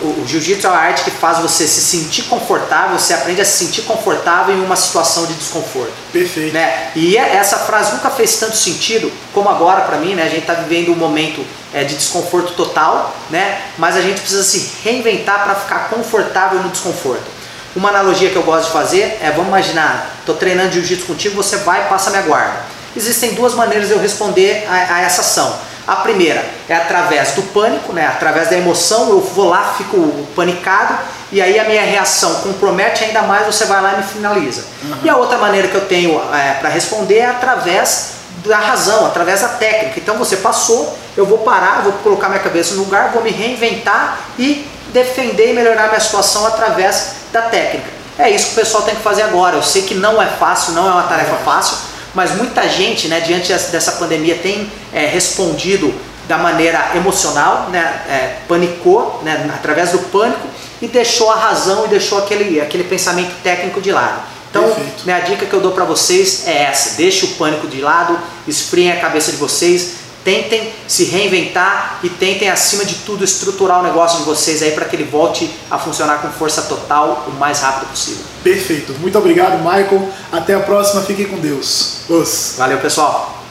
o 0.01 0.25
jiu-jitsu 0.25 0.67
é 0.67 0.69
a 0.69 0.73
arte 0.73 1.03
que 1.03 1.11
faz 1.11 1.39
você 1.39 1.67
se 1.67 1.81
sentir 1.81 2.23
confortável, 2.23 2.97
você 2.97 3.13
aprende 3.13 3.41
a 3.41 3.45
se 3.45 3.65
sentir 3.65 3.81
confortável 3.81 4.55
em 4.55 4.63
uma 4.63 4.75
situação 4.75 5.25
de 5.25 5.33
desconforto. 5.33 5.91
Perfeito. 6.13 6.53
Né? 6.53 6.91
E 6.95 7.17
é, 7.17 7.35
essa 7.35 7.57
frase 7.57 7.93
nunca 7.93 8.09
fez 8.09 8.37
tanto 8.37 8.55
sentido 8.55 9.11
como 9.33 9.49
agora 9.49 9.81
para 9.81 9.97
mim, 9.97 10.15
né? 10.15 10.23
A 10.23 10.29
gente 10.29 10.41
está 10.41 10.53
vivendo 10.53 10.93
um 10.93 10.95
momento 10.95 11.45
é, 11.73 11.83
de 11.83 11.95
desconforto 11.95 12.53
total, 12.53 13.15
né? 13.29 13.61
Mas 13.77 13.97
a 13.97 14.01
gente 14.01 14.21
precisa 14.21 14.43
se 14.43 14.71
reinventar 14.83 15.43
para 15.43 15.55
ficar 15.55 15.89
confortável 15.89 16.61
no 16.61 16.69
desconforto. 16.69 17.37
Uma 17.75 17.89
analogia 17.89 18.29
que 18.29 18.35
eu 18.35 18.43
gosto 18.43 18.67
de 18.67 18.71
fazer 18.71 19.19
é, 19.21 19.31
vamos 19.31 19.49
imaginar, 19.49 20.15
estou 20.19 20.35
treinando 20.35 20.71
jiu-jitsu 20.71 21.05
contigo, 21.05 21.35
você 21.35 21.57
vai 21.57 21.81
e 21.81 21.89
passa 21.89 22.09
minha 22.09 22.21
guarda. 22.23 22.61
Existem 22.95 23.33
duas 23.33 23.53
maneiras 23.53 23.89
de 23.89 23.93
eu 23.93 23.99
responder 23.99 24.65
a, 24.67 24.95
a 24.95 25.01
essa 25.01 25.21
ação 25.21 25.66
a 25.87 25.95
primeira 25.97 26.43
é 26.67 26.75
através 26.75 27.31
do 27.31 27.43
pânico, 27.53 27.93
né? 27.93 28.05
através 28.05 28.49
da 28.49 28.57
emoção, 28.57 29.09
eu 29.09 29.21
vou 29.21 29.47
lá, 29.47 29.73
fico 29.77 29.97
panicado 30.35 30.97
e 31.31 31.41
aí 31.41 31.57
a 31.57 31.63
minha 31.63 31.81
reação 31.81 32.35
compromete 32.35 33.05
ainda 33.05 33.21
mais, 33.21 33.45
você 33.45 33.65
vai 33.65 33.81
lá 33.81 33.93
e 33.93 33.97
me 33.97 34.03
finaliza. 34.03 34.65
Uhum. 34.83 34.97
E 35.03 35.09
a 35.09 35.15
outra 35.15 35.37
maneira 35.37 35.67
que 35.67 35.75
eu 35.75 35.85
tenho 35.85 36.21
é, 36.33 36.53
para 36.59 36.69
responder 36.69 37.19
é 37.19 37.25
através 37.27 38.17
da 38.45 38.57
razão, 38.57 39.05
através 39.05 39.41
da 39.41 39.49
técnica. 39.49 39.99
Então 39.99 40.17
você 40.17 40.37
passou, 40.37 40.97
eu 41.15 41.25
vou 41.25 41.39
parar, 41.39 41.81
vou 41.83 41.93
colocar 41.93 42.29
minha 42.29 42.41
cabeça 42.41 42.75
no 42.75 42.83
lugar, 42.83 43.11
vou 43.11 43.23
me 43.23 43.31
reinventar 43.31 44.19
e 44.37 44.67
defender 44.93 45.51
e 45.51 45.53
melhorar 45.53 45.87
minha 45.87 45.99
situação 45.99 46.45
através 46.45 47.13
da 47.31 47.43
técnica. 47.43 47.87
É 48.17 48.29
isso 48.29 48.47
que 48.47 48.51
o 48.53 48.55
pessoal 48.55 48.83
tem 48.83 48.95
que 48.95 49.01
fazer 49.01 49.21
agora. 49.21 49.55
Eu 49.55 49.63
sei 49.63 49.83
que 49.83 49.93
não 49.93 50.21
é 50.21 50.27
fácil, 50.27 50.73
não 50.73 50.87
é 50.87 50.91
uma 50.91 51.03
tarefa 51.03 51.35
fácil, 51.45 51.77
mas 52.13 52.35
muita 52.35 52.67
gente, 52.67 53.07
né, 53.07 53.19
diante 53.19 53.51
dessa 53.51 53.93
pandemia, 53.93 54.35
tem 54.35 54.69
é, 54.93 55.05
respondido 55.05 55.93
da 56.27 56.37
maneira 56.37 56.91
emocional, 56.95 57.69
né, 57.69 58.01
é, 58.09 58.37
panicou, 58.47 59.21
né, 59.23 59.49
através 59.53 59.91
do 59.91 59.99
pânico 59.99 60.47
e 60.81 60.87
deixou 60.87 61.31
a 61.31 61.35
razão 61.35 61.85
e 61.85 61.87
deixou 61.87 62.17
aquele, 62.17 62.59
aquele 62.59 62.83
pensamento 62.83 63.33
técnico 63.41 63.81
de 63.81 63.91
lado. 63.91 64.21
Então, 64.49 64.63
Perfeito. 64.63 65.03
minha 65.05 65.19
dica 65.19 65.45
que 65.45 65.53
eu 65.53 65.59
dou 65.59 65.71
para 65.71 65.85
vocês 65.85 66.47
é 66.47 66.63
essa: 66.63 66.95
deixe 66.95 67.25
o 67.25 67.29
pânico 67.29 67.67
de 67.67 67.81
lado, 67.81 68.17
esfriem 68.47 68.91
a 68.91 68.99
cabeça 68.99 69.31
de 69.31 69.37
vocês, 69.37 69.95
tentem 70.27 70.73
se 70.89 71.05
reinventar 71.05 72.01
e 72.03 72.09
tentem, 72.09 72.49
acima 72.49 72.83
de 72.83 72.95
tudo, 72.95 73.23
estruturar 73.23 73.79
o 73.79 73.83
negócio 73.83 74.19
de 74.19 74.25
vocês 74.25 74.61
aí 74.61 74.71
para 74.71 74.83
que 74.83 74.93
ele 74.93 75.05
volte 75.05 75.49
a 75.71 75.79
funcionar 75.79 76.21
com 76.21 76.29
força 76.29 76.63
total 76.63 77.23
o 77.29 77.31
mais 77.31 77.61
rápido 77.61 77.87
possível. 77.87 78.25
Perfeito. 78.43 78.91
Muito 78.95 79.17
obrigado, 79.17 79.57
Michael. 79.59 80.11
Até 80.29 80.53
a 80.53 80.59
próxima. 80.59 81.01
Fiquem 81.01 81.27
com 81.27 81.39
Deus. 81.39 82.09
Os. 82.09 82.55
Valeu, 82.57 82.77
pessoal. 82.81 83.41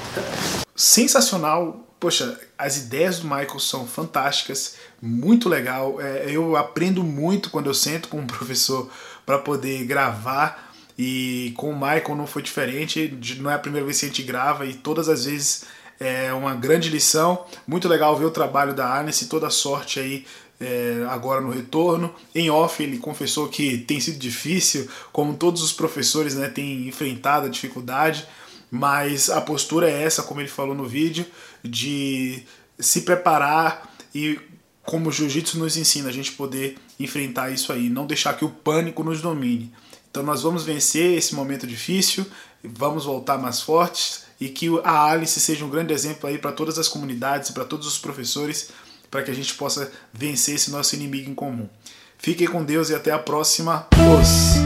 Sensacional. 0.74 1.82
Poxa, 1.98 2.38
as 2.58 2.76
ideias 2.76 3.20
do 3.20 3.24
Michael 3.24 3.58
são 3.58 3.86
fantásticas, 3.86 4.74
muito 5.00 5.48
legal. 5.48 5.98
É, 5.98 6.26
eu 6.28 6.56
aprendo 6.56 7.02
muito 7.02 7.48
quando 7.48 7.68
eu 7.68 7.74
sento 7.74 8.08
com 8.08 8.18
um 8.18 8.26
professor 8.28 8.90
para 9.24 9.38
poder 9.38 9.82
gravar. 9.86 10.66
E 10.98 11.54
com 11.56 11.70
o 11.70 11.74
Michael 11.74 12.16
não 12.16 12.26
foi 12.26 12.42
diferente, 12.42 13.18
não 13.38 13.50
é 13.50 13.54
a 13.54 13.58
primeira 13.58 13.84
vez 13.84 14.00
que 14.00 14.06
a 14.06 14.08
gente 14.08 14.22
grava 14.22 14.64
e 14.64 14.74
todas 14.74 15.10
as 15.10 15.24
vezes 15.26 15.64
é 15.98 16.32
uma 16.32 16.54
grande 16.54 16.88
lição. 16.88 17.44
Muito 17.66 17.88
legal 17.88 18.16
ver 18.16 18.24
o 18.24 18.30
trabalho 18.30 18.74
da 18.74 18.86
Arnes 18.86 19.20
e 19.22 19.26
toda 19.26 19.46
a 19.46 19.50
sorte 19.50 19.98
aí 19.98 20.26
é, 20.60 21.06
agora 21.08 21.40
no 21.40 21.50
retorno. 21.50 22.14
Em 22.34 22.50
off, 22.50 22.82
ele 22.82 22.98
confessou 22.98 23.48
que 23.48 23.78
tem 23.78 24.00
sido 24.00 24.18
difícil, 24.18 24.88
como 25.12 25.36
todos 25.36 25.62
os 25.62 25.72
professores 25.72 26.34
né, 26.34 26.48
têm 26.48 26.86
enfrentado 26.88 27.46
a 27.46 27.50
dificuldade, 27.50 28.26
mas 28.70 29.30
a 29.30 29.40
postura 29.40 29.90
é 29.90 30.02
essa, 30.02 30.22
como 30.22 30.40
ele 30.40 30.48
falou 30.48 30.74
no 30.74 30.86
vídeo, 30.86 31.26
de 31.62 32.42
se 32.78 33.02
preparar 33.02 33.94
e, 34.14 34.38
como 34.82 35.08
o 35.08 35.12
jiu-jitsu 35.12 35.58
nos 35.58 35.76
ensina, 35.76 36.08
a 36.08 36.12
gente 36.12 36.32
poder 36.32 36.76
enfrentar 36.98 37.50
isso 37.50 37.72
aí, 37.72 37.88
não 37.88 38.06
deixar 38.06 38.34
que 38.34 38.44
o 38.44 38.50
pânico 38.50 39.02
nos 39.02 39.20
domine. 39.20 39.72
Então, 40.10 40.22
nós 40.22 40.42
vamos 40.42 40.64
vencer 40.64 41.16
esse 41.16 41.34
momento 41.34 41.66
difícil, 41.66 42.24
vamos 42.64 43.04
voltar 43.04 43.36
mais 43.36 43.60
fortes 43.60 44.25
e 44.40 44.48
que 44.48 44.68
a 44.84 45.10
Alice 45.10 45.40
seja 45.40 45.64
um 45.64 45.70
grande 45.70 45.92
exemplo 45.92 46.28
aí 46.28 46.38
para 46.38 46.52
todas 46.52 46.78
as 46.78 46.88
comunidades 46.88 47.50
e 47.50 47.52
para 47.52 47.64
todos 47.64 47.86
os 47.86 47.98
professores, 47.98 48.70
para 49.10 49.22
que 49.22 49.30
a 49.30 49.34
gente 49.34 49.54
possa 49.54 49.90
vencer 50.12 50.56
esse 50.56 50.70
nosso 50.70 50.94
inimigo 50.94 51.30
em 51.30 51.34
comum. 51.34 51.68
Fiquem 52.18 52.46
com 52.46 52.64
Deus 52.64 52.90
e 52.90 52.94
até 52.94 53.12
a 53.12 53.18
próxima. 53.18 53.86
Os. 53.92 54.65